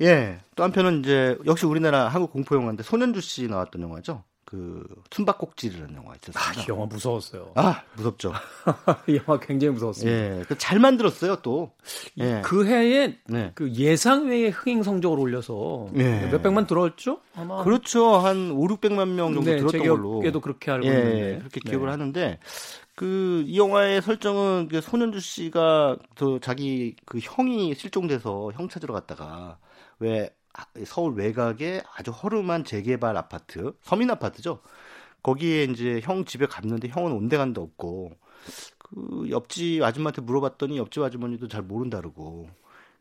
예, 0.01 0.39
또 0.55 0.63
한편은 0.63 1.01
이제 1.01 1.37
역시 1.47 1.67
우리나라 1.67 2.09
한국 2.09 2.33
공포 2.33 2.55
영화인데 2.55 2.83
손현주 2.83 3.21
씨 3.21 3.49
나왔던 3.49 3.83
영화죠. 3.83 4.23
그 4.49 4.83
숨바꼭질이라는 5.11 5.95
영화 5.95 6.15
있었어요. 6.15 6.43
아, 6.43 6.63
이 6.63 6.65
영화 6.71 6.87
무서웠어요. 6.87 7.53
아, 7.55 7.83
무섭죠. 7.97 8.33
이 9.07 9.17
영화 9.19 9.39
굉장히 9.39 9.75
무서웠어요. 9.75 10.11
예, 10.11 10.45
그잘 10.49 10.79
만들었어요 10.79 11.37
또. 11.43 11.73
예. 12.17 12.41
그 12.43 12.65
해에 12.67 13.19
네. 13.27 13.53
그 13.55 13.71
예상 13.75 14.29
외의 14.31 14.49
흥행 14.49 14.83
성적을 14.83 15.19
올려서 15.19 15.89
예. 15.97 16.31
몇 16.31 16.43
백만 16.43 16.67
들어왔죠? 16.67 17.21
아마 17.35 17.63
그렇죠. 17.63 18.17
한 18.17 18.53
5, 18.53 18.69
600만 18.69 19.09
명 19.09 19.35
정도 19.35 19.51
네, 19.51 19.59
들었던 19.59 19.83
걸로. 19.87 20.23
에도 20.25 20.41
그렇게 20.41 20.71
알고 20.71 20.87
예, 20.87 20.93
있는데 20.93 21.39
그렇게 21.41 21.61
기억을 21.61 21.89
네. 21.89 21.91
하는데 21.91 22.39
그 22.99 23.45
이 23.47 23.57
영화의 23.59 24.03
설정은 24.03 24.69
그 24.69 24.81
손현주 24.81 25.21
씨가 25.21 25.99
또 26.17 26.39
자기 26.41 26.97
그 27.07 27.19
형이 27.21 27.75
실종돼서 27.75 28.51
형 28.55 28.69
찾으러 28.69 28.93
갔다가 28.95 29.59
왜 30.01 30.31
서울 30.85 31.15
외곽에 31.15 31.83
아주 31.97 32.11
허름한 32.11 32.65
재개발 32.65 33.17
아파트, 33.17 33.73
서민 33.83 34.11
아파트죠. 34.11 34.61
거기에 35.23 35.65
이제 35.65 36.01
형 36.03 36.25
집에 36.25 36.47
갔는데 36.47 36.89
형은 36.89 37.13
온데간데 37.13 37.61
없고 37.61 38.13
그 38.79 39.29
옆집 39.31 39.83
아줌마한테 39.83 40.23
물어봤더니 40.23 40.79
옆집 40.79 41.03
아주머니도 41.03 41.49
잘 41.49 41.63
모른다 41.63 41.99
그러고 41.99 42.49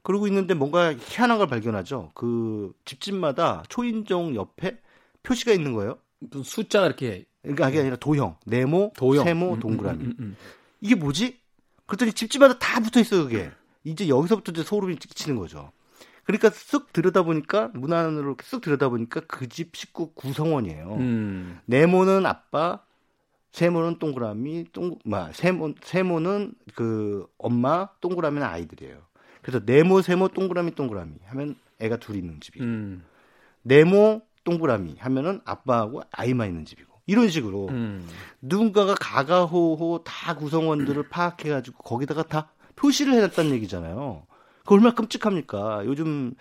그러고 0.03 0.27
있는데 0.27 0.53
뭔가 0.53 0.93
희한한 0.95 1.39
걸 1.39 1.47
발견하죠. 1.47 2.11
그 2.13 2.73
집집마다 2.85 3.63
초인종 3.69 4.35
옆에 4.35 4.79
표시가 5.23 5.53
있는 5.53 5.73
거예요. 5.73 5.99
무슨 6.19 6.43
숫자가 6.43 6.85
이렇게 6.87 7.25
그러니까 7.47 7.65
그게 7.67 7.79
아니라 7.81 7.95
도형, 7.97 8.35
네모, 8.45 8.93
도형. 8.95 9.23
세모, 9.25 9.49
음, 9.49 9.53
음, 9.55 9.59
동그라미. 9.59 10.03
음, 10.03 10.09
음, 10.09 10.15
음, 10.19 10.35
이게 10.81 10.95
뭐지? 10.95 11.39
그랬더니 11.85 12.13
집집마다 12.13 12.57
다 12.59 12.79
붙어 12.79 12.99
있어 12.99 13.23
그게. 13.23 13.51
이제 13.83 14.07
여기서부터 14.09 14.51
이제 14.51 14.63
소름이 14.63 14.95
끼치는 14.97 15.37
거죠. 15.37 15.71
그러니까 16.25 16.49
쓱 16.49 16.91
들여다보니까 16.91 17.71
문 17.73 17.93
안으로 17.93 18.35
쓱 18.35 18.61
들여다보니까 18.61 19.21
그 19.21 19.47
집 19.47 19.75
식구 19.75 20.11
구성원이에요. 20.13 20.95
음. 20.99 21.59
네모는 21.65 22.25
아빠, 22.25 22.79
세모는 23.53 23.97
동그라미, 23.99 24.65
동, 24.73 24.99
마, 25.05 25.31
세모, 25.31 25.75
세모는 25.81 26.53
그 26.75 27.25
엄마, 27.37 27.87
동그라미는 28.01 28.45
아이들이에요. 28.45 28.97
그래서 29.41 29.61
네모, 29.65 30.01
세모, 30.01 30.27
동그라미, 30.29 30.75
동그라미 30.75 31.13
하면 31.27 31.55
애가 31.79 31.97
둘이 31.97 32.17
있는 32.19 32.41
집이고, 32.41 32.65
음. 32.65 33.05
네모, 33.63 34.21
동그라미 34.43 34.97
하면은 34.99 35.39
아빠하고 35.45 36.01
아이만 36.11 36.49
있는 36.49 36.65
집이고, 36.65 36.93
이런 37.07 37.29
식으로 37.29 37.67
음. 37.69 38.07
누군가가 38.41 38.93
가가호호 38.99 40.03
다 40.03 40.35
구성원들을 40.35 41.07
파악해가지고 41.09 41.83
거기다가 41.83 42.23
다 42.23 42.51
표시를 42.75 43.13
해놨다는 43.13 43.51
얘기잖아요. 43.51 44.27
그 44.65 44.73
얼마나 44.75 44.93
끔찍합니까? 44.93 45.83
요즘 45.85 46.33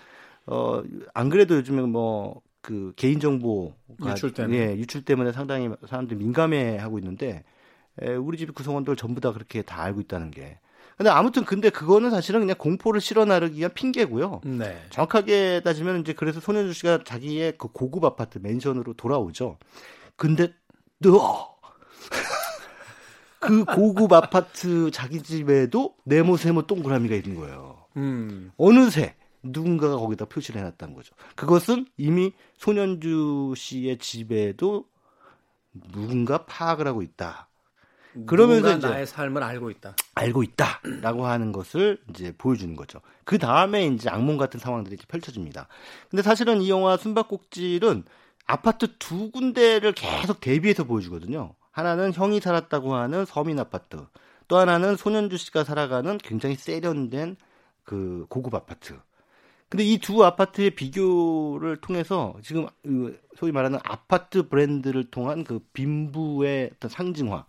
어 0.46 0.82
안 1.14 1.28
그래도 1.30 1.56
요즘에 1.56 1.82
뭐 1.82 2.42
그 2.66 2.92
개인 2.96 3.20
정보가 3.20 4.10
유출 4.10 4.34
때문에 4.34 4.58
예, 4.72 4.76
유출 4.76 5.04
때문에 5.04 5.30
상당히 5.30 5.70
사람들이 5.86 6.18
민감해 6.18 6.78
하고 6.78 6.98
있는데 6.98 7.44
에, 8.02 8.14
우리 8.16 8.36
집 8.38 8.52
구성원들 8.56 8.96
전부 8.96 9.20
다 9.20 9.32
그렇게 9.32 9.62
다 9.62 9.82
알고 9.84 10.00
있다는 10.00 10.32
게. 10.32 10.58
근데 10.96 11.08
아무튼 11.10 11.44
근데 11.44 11.70
그거는 11.70 12.10
사실은 12.10 12.40
그냥 12.40 12.56
공포를 12.58 13.00
실어 13.00 13.24
나르기 13.24 13.58
위한 13.58 13.72
핑계고요. 13.72 14.40
네. 14.44 14.82
정확하게 14.90 15.60
따지면 15.64 16.00
이제 16.00 16.12
그래서 16.12 16.40
손현주 16.40 16.72
씨가 16.72 17.04
자기의 17.04 17.56
그 17.56 17.68
고급 17.68 18.04
아파트 18.04 18.38
맨션으로 18.42 18.94
돌아오죠. 18.94 19.58
근데 20.16 20.52
너 20.98 21.56
그 23.40 23.64
고급 23.64 24.12
아파트 24.12 24.90
자기 24.90 25.22
집에도 25.22 25.94
네모 26.04 26.36
세모 26.36 26.66
동그라미가 26.66 27.14
있는 27.14 27.36
거예요. 27.36 27.86
음. 27.96 28.52
어느새 28.56 29.14
누군가가 29.42 29.96
거기다 29.96 30.24
표시를 30.24 30.60
해놨다는 30.60 30.94
거죠. 30.94 31.14
그것은 31.34 31.86
이미 31.96 32.32
손현주 32.54 33.54
씨의 33.56 33.98
집에도 33.98 34.86
누군가 35.92 36.44
파악을 36.46 36.86
하고 36.86 37.02
있다. 37.02 37.48
그러면서 38.26 38.74
이제 38.76 38.88
나의 38.88 39.06
삶을 39.06 39.42
알고 39.42 39.70
있다. 39.70 39.94
알고 40.14 40.42
있다라고 40.42 41.26
하는 41.26 41.52
것을 41.52 42.00
이제 42.08 42.32
보여주는 42.36 42.74
거죠. 42.74 43.00
그 43.24 43.38
다음에 43.38 43.86
이제 43.86 44.08
악몽 44.08 44.38
같은 44.38 44.58
상황들이 44.58 44.96
펼쳐집니다. 45.06 45.68
근데 46.08 46.22
사실은 46.22 46.62
이 46.62 46.70
영화 46.70 46.96
숨바꼭질은 46.96 48.04
아파트 48.46 48.96
두 48.98 49.30
군데를 49.30 49.92
계속 49.92 50.40
대비해서 50.40 50.84
보여주거든요. 50.84 51.54
하나는 51.70 52.12
형이 52.12 52.40
살았다고 52.40 52.94
하는 52.94 53.24
서민 53.24 53.58
아파트, 53.58 54.06
또 54.48 54.56
하나는 54.56 54.96
손현주 54.96 55.36
씨가 55.36 55.64
살아가는 55.64 56.18
굉장히 56.18 56.54
세련된 56.54 57.36
그 57.84 58.26
고급 58.28 58.54
아파트. 58.54 58.98
근데 59.68 59.84
이 59.84 59.98
두 59.98 60.24
아파트의 60.24 60.70
비교를 60.70 61.78
통해서 61.80 62.36
지금 62.42 62.68
그 62.82 63.20
소위 63.36 63.50
말하는 63.52 63.80
아파트 63.82 64.48
브랜드를 64.48 65.10
통한 65.10 65.42
그 65.42 65.58
빈부의 65.72 66.70
어떤 66.76 66.88
상징화 66.88 67.44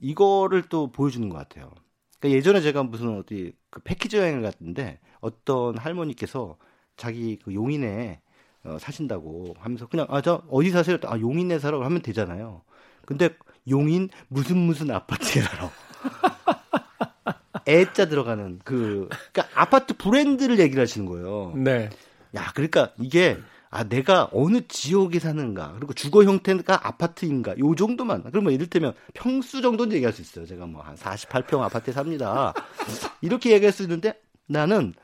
이거를 0.00 0.62
또 0.68 0.92
보여주는 0.92 1.28
것 1.28 1.36
같아요. 1.36 1.72
그러니까 2.20 2.38
예전에 2.38 2.60
제가 2.60 2.84
무슨 2.84 3.18
어디 3.18 3.52
그 3.70 3.80
패키지 3.80 4.18
여행을 4.18 4.42
갔는데 4.42 5.00
어떤 5.20 5.76
할머니께서 5.76 6.56
자기 6.96 7.38
그 7.38 7.52
용인에 7.54 8.20
어, 8.66 8.78
사신다고 8.78 9.54
하면서 9.58 9.86
그냥 9.86 10.06
아 10.10 10.20
저 10.22 10.42
어디 10.50 10.70
사세요? 10.70 10.98
아 11.06 11.18
용인에 11.18 11.58
살아 11.58 11.78
하면 11.84 12.02
되잖아요. 12.02 12.62
근데 13.04 13.30
용인 13.70 14.08
무슨 14.28 14.56
무슨 14.58 14.90
아파트에 14.90 15.42
살아. 15.42 15.70
애자 17.68 18.06
들어가는 18.06 18.60
그 18.64 19.08
그러니까 19.32 19.60
아파트 19.60 19.96
브랜드를 19.96 20.58
얘기를 20.60 20.80
하시는 20.82 21.06
거예요. 21.06 21.52
네. 21.56 21.90
야, 22.34 22.52
그러니까 22.54 22.92
이게 22.98 23.38
아 23.70 23.82
내가 23.84 24.28
어느 24.32 24.60
지역에 24.68 25.18
사는가 25.18 25.72
그리고 25.74 25.92
주거 25.92 26.22
형태가 26.24 26.86
아파트인가 26.86 27.58
요 27.58 27.74
정도만 27.74 28.22
그러면 28.30 28.52
이를테면 28.52 28.94
평수 29.14 29.60
정도는 29.60 29.94
얘기할 29.96 30.12
수 30.12 30.22
있어요 30.22 30.46
제가 30.46 30.66
뭐 30.66 30.82
한 30.82 30.94
48평 30.94 31.60
아파트에 31.60 31.92
삽니다 31.92 32.54
이렇게 33.22 33.50
얘기할 33.52 33.72
수 33.72 33.82
있는데 33.82 34.14
나는 34.46 34.94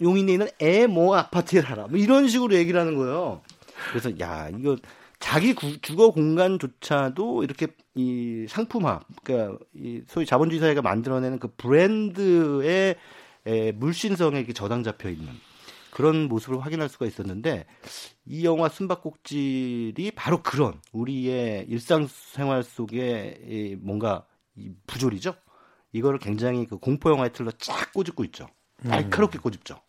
용인에 0.00 0.32
있는 0.32 0.48
애모 0.60 1.14
아파트에 1.14 1.62
살아 1.62 1.86
뭐 1.86 1.98
이런 1.98 2.28
식으로 2.28 2.54
얘기를 2.54 2.80
하는 2.80 2.96
거예요 2.96 3.42
그래서 3.90 4.18
야 4.20 4.48
이거 4.48 4.76
자기 5.18 5.54
구, 5.54 5.80
주거 5.80 6.10
공간조차도 6.10 7.44
이렇게 7.44 7.68
이 7.94 8.46
상품화 8.48 9.00
그러니까 9.22 9.58
이 9.74 10.02
소위 10.06 10.26
자본주의 10.26 10.60
사회가 10.60 10.82
만들어내는 10.82 11.38
그 11.38 11.48
브랜드의 11.56 12.96
에, 13.46 13.72
물신성에 13.72 14.38
이렇게 14.38 14.52
저당 14.52 14.82
잡혀 14.82 15.08
있는 15.08 15.28
그런 15.90 16.28
모습을 16.28 16.60
확인할 16.60 16.90
수가 16.90 17.06
있었는데 17.06 17.64
이 18.26 18.44
영화 18.44 18.68
숨바꼭질이 18.68 20.10
바로 20.14 20.42
그런 20.42 20.78
우리의 20.92 21.64
일상생활 21.68 22.62
속에 22.62 23.78
뭔가 23.80 24.26
부조리죠. 24.86 25.34
이거를 25.92 26.18
굉장히 26.18 26.66
그 26.66 26.76
공포 26.76 27.10
영화의 27.10 27.32
틀로 27.32 27.50
쫙 27.52 27.92
꼬집고 27.94 28.24
있죠. 28.24 28.46
날카롭게 28.82 29.38
꼬집죠. 29.38 29.80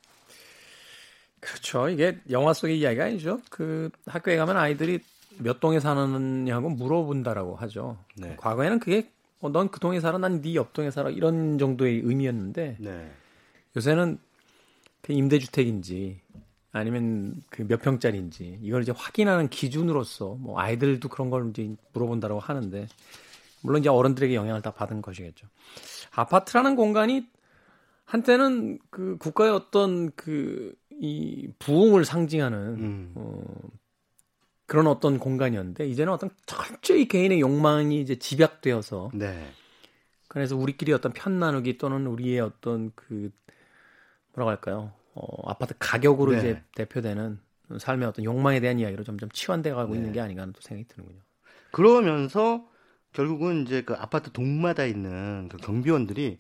그렇죠. 1.39 1.89
이게 1.89 2.17
영화 2.29 2.53
속의 2.53 2.79
이야기가 2.79 3.05
아니죠. 3.05 3.39
그 3.49 3.89
학교에 4.05 4.38
가면 4.38 4.57
아이들이 4.57 4.99
몇 5.38 5.59
동에 5.59 5.79
사느냐고 5.79 6.69
물어본다라고 6.69 7.55
하죠. 7.57 7.97
네. 8.15 8.35
과거에는 8.38 8.79
그게 8.79 9.09
어, 9.39 9.49
넌 9.49 9.69
그 9.69 9.79
동에 9.79 9.99
살아, 9.99 10.17
난 10.17 10.41
네 10.41 10.55
옆 10.55 10.73
동에 10.73 10.89
살아 10.89 11.09
이런 11.11 11.59
정도의 11.59 12.01
의미였는데 12.03 12.77
네. 12.79 13.11
요새는 13.75 14.17
그 15.03 15.13
임대주택인지 15.13 16.19
아니면 16.71 17.43
그 17.49 17.63
몇 17.67 17.81
평짜리인지 17.81 18.59
이걸 18.63 18.81
이제 18.81 18.91
확인하는 18.95 19.47
기준으로서 19.49 20.35
뭐 20.39 20.59
아이들도 20.59 21.07
그런 21.09 21.29
걸 21.29 21.49
이제 21.51 21.75
물어본다라고 21.93 22.39
하는데 22.39 22.88
물론 23.61 23.79
이제 23.81 23.89
어른들에게 23.89 24.33
영향을 24.33 24.61
다 24.63 24.71
받은 24.71 25.01
것이겠죠. 25.03 25.47
아파트라는 26.11 26.75
공간이 26.75 27.27
한때는 28.07 28.79
그 28.89 29.17
국가의 29.19 29.51
어떤 29.51 30.11
그 30.15 30.73
이 30.99 31.47
부흥을 31.59 32.05
상징하는 32.05 32.57
음. 32.57 33.11
어, 33.15 33.43
그런 34.65 34.87
어떤 34.87 35.19
공간이었는데 35.19 35.87
이제는 35.87 36.11
어떤 36.11 36.29
철저히 36.45 37.07
개인의 37.07 37.39
욕망이 37.39 38.01
이제 38.01 38.17
집약되어서 38.17 39.11
네. 39.13 39.51
그래서 40.27 40.57
우리끼리 40.57 40.91
어떤 40.93 41.13
편 41.13 41.39
나누기 41.39 41.77
또는 41.77 42.07
우리의 42.07 42.39
어떤 42.39 42.91
그 42.95 43.31
뭐라고 44.33 44.49
할까요? 44.49 44.91
어, 45.13 45.49
아파트 45.49 45.73
가격으로 45.77 46.31
네. 46.31 46.37
이제 46.37 46.63
대표되는 46.75 47.39
삶의 47.79 48.07
어떤 48.07 48.25
욕망에 48.25 48.59
대한 48.59 48.79
이야기로 48.79 49.03
점점 49.03 49.29
치환돼 49.29 49.71
가고 49.71 49.93
네. 49.93 49.99
있는 49.99 50.13
게 50.13 50.19
아닌가 50.19 50.41
하는 50.41 50.53
또 50.53 50.61
생각이 50.61 50.87
드는군요. 50.87 51.19
그러면서 51.71 52.67
결국은 53.13 53.63
이제 53.63 53.83
그 53.83 53.93
아파트 53.93 54.31
동마다 54.31 54.85
있는 54.85 55.47
그 55.49 55.57
경비원들이 55.57 56.37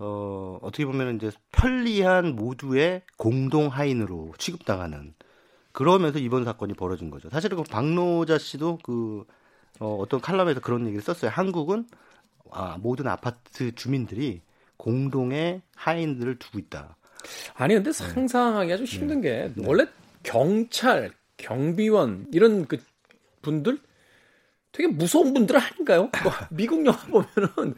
어, 0.00 0.58
어떻게 0.62 0.86
보면 0.86 1.16
이제 1.16 1.30
편리한 1.50 2.36
모두의 2.36 3.02
공동 3.16 3.66
하인으로 3.66 4.32
취급당하는 4.38 5.14
그러면서 5.72 6.18
이번 6.18 6.44
사건이 6.44 6.74
벌어진 6.74 7.10
거죠. 7.10 7.28
사실은 7.30 7.56
그 7.56 7.64
박노자 7.64 8.38
씨도 8.38 8.78
그 8.82 9.24
어, 9.80 9.96
어떤 9.96 10.20
칼럼에서 10.20 10.60
그런 10.60 10.86
얘기를 10.86 11.02
썼어요. 11.02 11.30
한국은 11.30 11.86
아, 12.50 12.78
모든 12.80 13.08
아파트 13.08 13.74
주민들이 13.74 14.40
공동의 14.76 15.62
하인들을 15.74 16.38
두고 16.38 16.58
있다. 16.60 16.96
아니 17.54 17.74
근데 17.74 17.90
네. 17.90 17.92
상상하기 17.92 18.72
아주 18.72 18.84
힘든 18.84 19.20
게 19.20 19.30
네. 19.30 19.52
네. 19.56 19.64
원래 19.66 19.86
경찰, 20.22 21.10
경비원 21.36 22.26
이런 22.32 22.66
그 22.66 22.78
분들 23.42 23.78
되게 24.70 24.88
무서운 24.88 25.34
분들 25.34 25.56
아닌가요? 25.56 26.10
뭐 26.22 26.32
미국 26.50 26.86
영화 26.86 26.98
보면은 26.98 27.74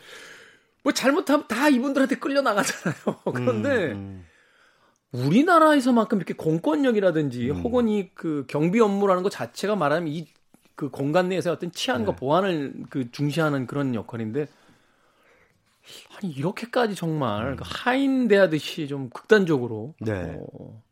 뭐 0.82 0.92
잘못하면 0.92 1.46
다 1.48 1.68
이분들한테 1.68 2.16
끌려 2.16 2.40
나가잖아요. 2.42 2.96
그런데 3.34 3.92
음, 3.92 4.24
음. 5.12 5.26
우리나라에서만큼 5.26 6.18
이렇게 6.18 6.34
공권력이라든지 6.34 7.50
음. 7.50 7.56
혹은 7.60 7.88
이 7.88 8.10
그 8.14 8.44
경비 8.48 8.80
업무라는 8.80 9.22
것 9.22 9.30
자체가 9.30 9.76
말하면 9.76 10.08
이 10.08 10.26
그 10.80 10.88
공간 10.88 11.28
내에서 11.28 11.52
어떤 11.52 11.70
치안과 11.72 12.12
네. 12.12 12.16
보안을 12.16 12.84
그 12.88 13.10
중시하는 13.12 13.66
그런 13.66 13.94
역할인데 13.94 14.48
아니 16.16 16.32
이렇게까지 16.32 16.94
정말 16.94 17.48
음. 17.50 17.56
그 17.56 17.64
하인 17.66 18.28
대하듯이 18.28 18.88
좀 18.88 19.10
극단적으로 19.10 19.92
네. 20.00 20.38
어, 20.38 20.82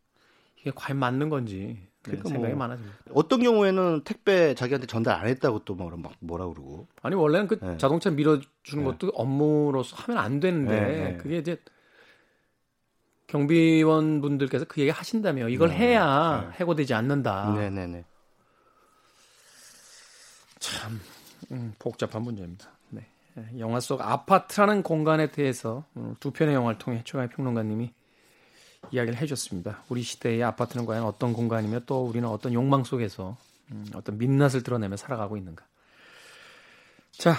이게 0.60 0.72
과연 0.74 0.98
맞는 0.98 1.30
건지 1.30 1.78
네, 1.80 1.88
그러니까 2.08 2.28
생각이 2.28 2.54
뭐, 2.54 2.66
많아집니다. 2.66 2.96
어떤 3.12 3.42
경우에는 3.42 4.02
택배 4.04 4.54
자기한테 4.54 4.86
전달 4.86 5.18
안 5.18 5.26
했다고 5.26 5.64
또 5.64 5.74
뭐, 5.74 5.90
막 5.96 6.12
뭐라 6.20 6.46
그러고. 6.48 6.86
아니 7.02 7.14
원래는 7.14 7.48
그 7.48 7.58
네. 7.60 7.76
자동차 7.78 8.10
밀어주는 8.10 8.42
네. 8.72 8.84
것도 8.84 9.12
업무로서 9.14 9.96
하면 9.96 10.18
안 10.18 10.40
되는데 10.40 10.80
네, 10.80 11.10
네. 11.10 11.16
그게 11.16 11.38
이제 11.38 11.60
경비원 13.26 14.20
분들께서 14.20 14.64
그 14.66 14.80
얘기 14.80 14.90
하신다며 14.90 15.48
이걸 15.48 15.70
해야 15.70 16.50
해고되지 16.58 16.94
않는다. 16.94 17.54
네네네. 17.54 18.04
참 20.58 21.00
음, 21.52 21.74
복잡한 21.78 22.22
문제입니다. 22.22 22.70
예, 23.38 23.58
영화 23.58 23.80
속 23.80 24.00
아파트라는 24.00 24.82
공간에 24.82 25.30
대해서 25.30 25.84
어, 25.94 26.14
두 26.20 26.30
편의 26.30 26.54
영화를 26.54 26.78
통해 26.78 27.02
최강의 27.04 27.30
평론가님이 27.30 27.92
이야기를 28.90 29.18
해줬습니다. 29.20 29.82
우리 29.88 30.02
시대의 30.02 30.42
아파트는 30.44 30.86
과연 30.86 31.04
어떤 31.04 31.32
공간이며 31.32 31.80
또 31.86 32.04
우리는 32.04 32.28
어떤 32.28 32.52
욕망 32.52 32.84
속에서 32.84 33.36
음, 33.70 33.86
어떤 33.94 34.18
민낯을 34.18 34.62
드러내며 34.62 34.96
살아가고 34.96 35.36
있는가. 35.36 35.64
자, 37.12 37.34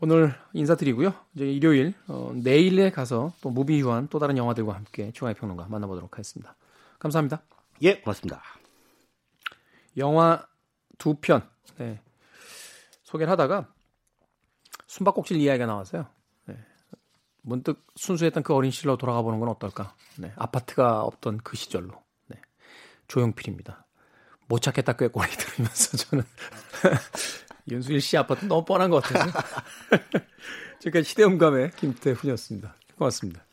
오늘 0.00 0.34
인사드리고요. 0.52 1.14
이제 1.34 1.50
일요일 1.50 1.94
어, 2.08 2.32
내일에 2.34 2.90
가서 2.90 3.32
또 3.40 3.50
무비 3.50 3.80
유한 3.80 4.08
또 4.08 4.18
다른 4.18 4.36
영화들과 4.36 4.74
함께 4.74 5.10
최강의 5.12 5.34
평론가 5.34 5.66
만나보도록 5.68 6.12
하겠습니다. 6.12 6.54
감사합니다. 6.98 7.42
예, 7.82 8.00
고맙습니다. 8.00 8.42
영화 9.96 10.46
두 10.98 11.14
편. 11.14 11.48
네. 11.78 12.00
소개를 13.02 13.30
하다가 13.30 13.68
숨바꼭질 14.86 15.38
이야기가 15.38 15.66
나왔어요. 15.66 16.06
네. 17.44 17.48
문득 17.48 17.84
순수했던 17.96 18.42
그 18.42 18.54
어린 18.54 18.70
시절로 18.70 18.96
돌아가 18.96 19.22
보는 19.22 19.38
건 19.38 19.48
어떨까? 19.48 19.94
네. 20.16 20.32
아파트가 20.36 21.02
없던 21.02 21.40
그 21.44 21.56
시절로. 21.56 22.02
네. 22.28 22.40
조용필입니다. 23.08 23.86
못 24.46 24.60
찾겠다 24.60 24.94
꾀꼬리 24.94 25.30
들으면서 25.30 25.96
저는 25.96 26.24
윤수일 27.70 28.00
씨 28.00 28.16
아파트 28.16 28.44
너무 28.46 28.64
뻔한 28.64 28.90
것 28.90 29.02
같아서. 29.02 29.38
지금까지 30.80 31.08
시대음감의 31.08 31.72
김태훈이었습니다. 31.76 32.74
고맙습니다. 32.98 33.44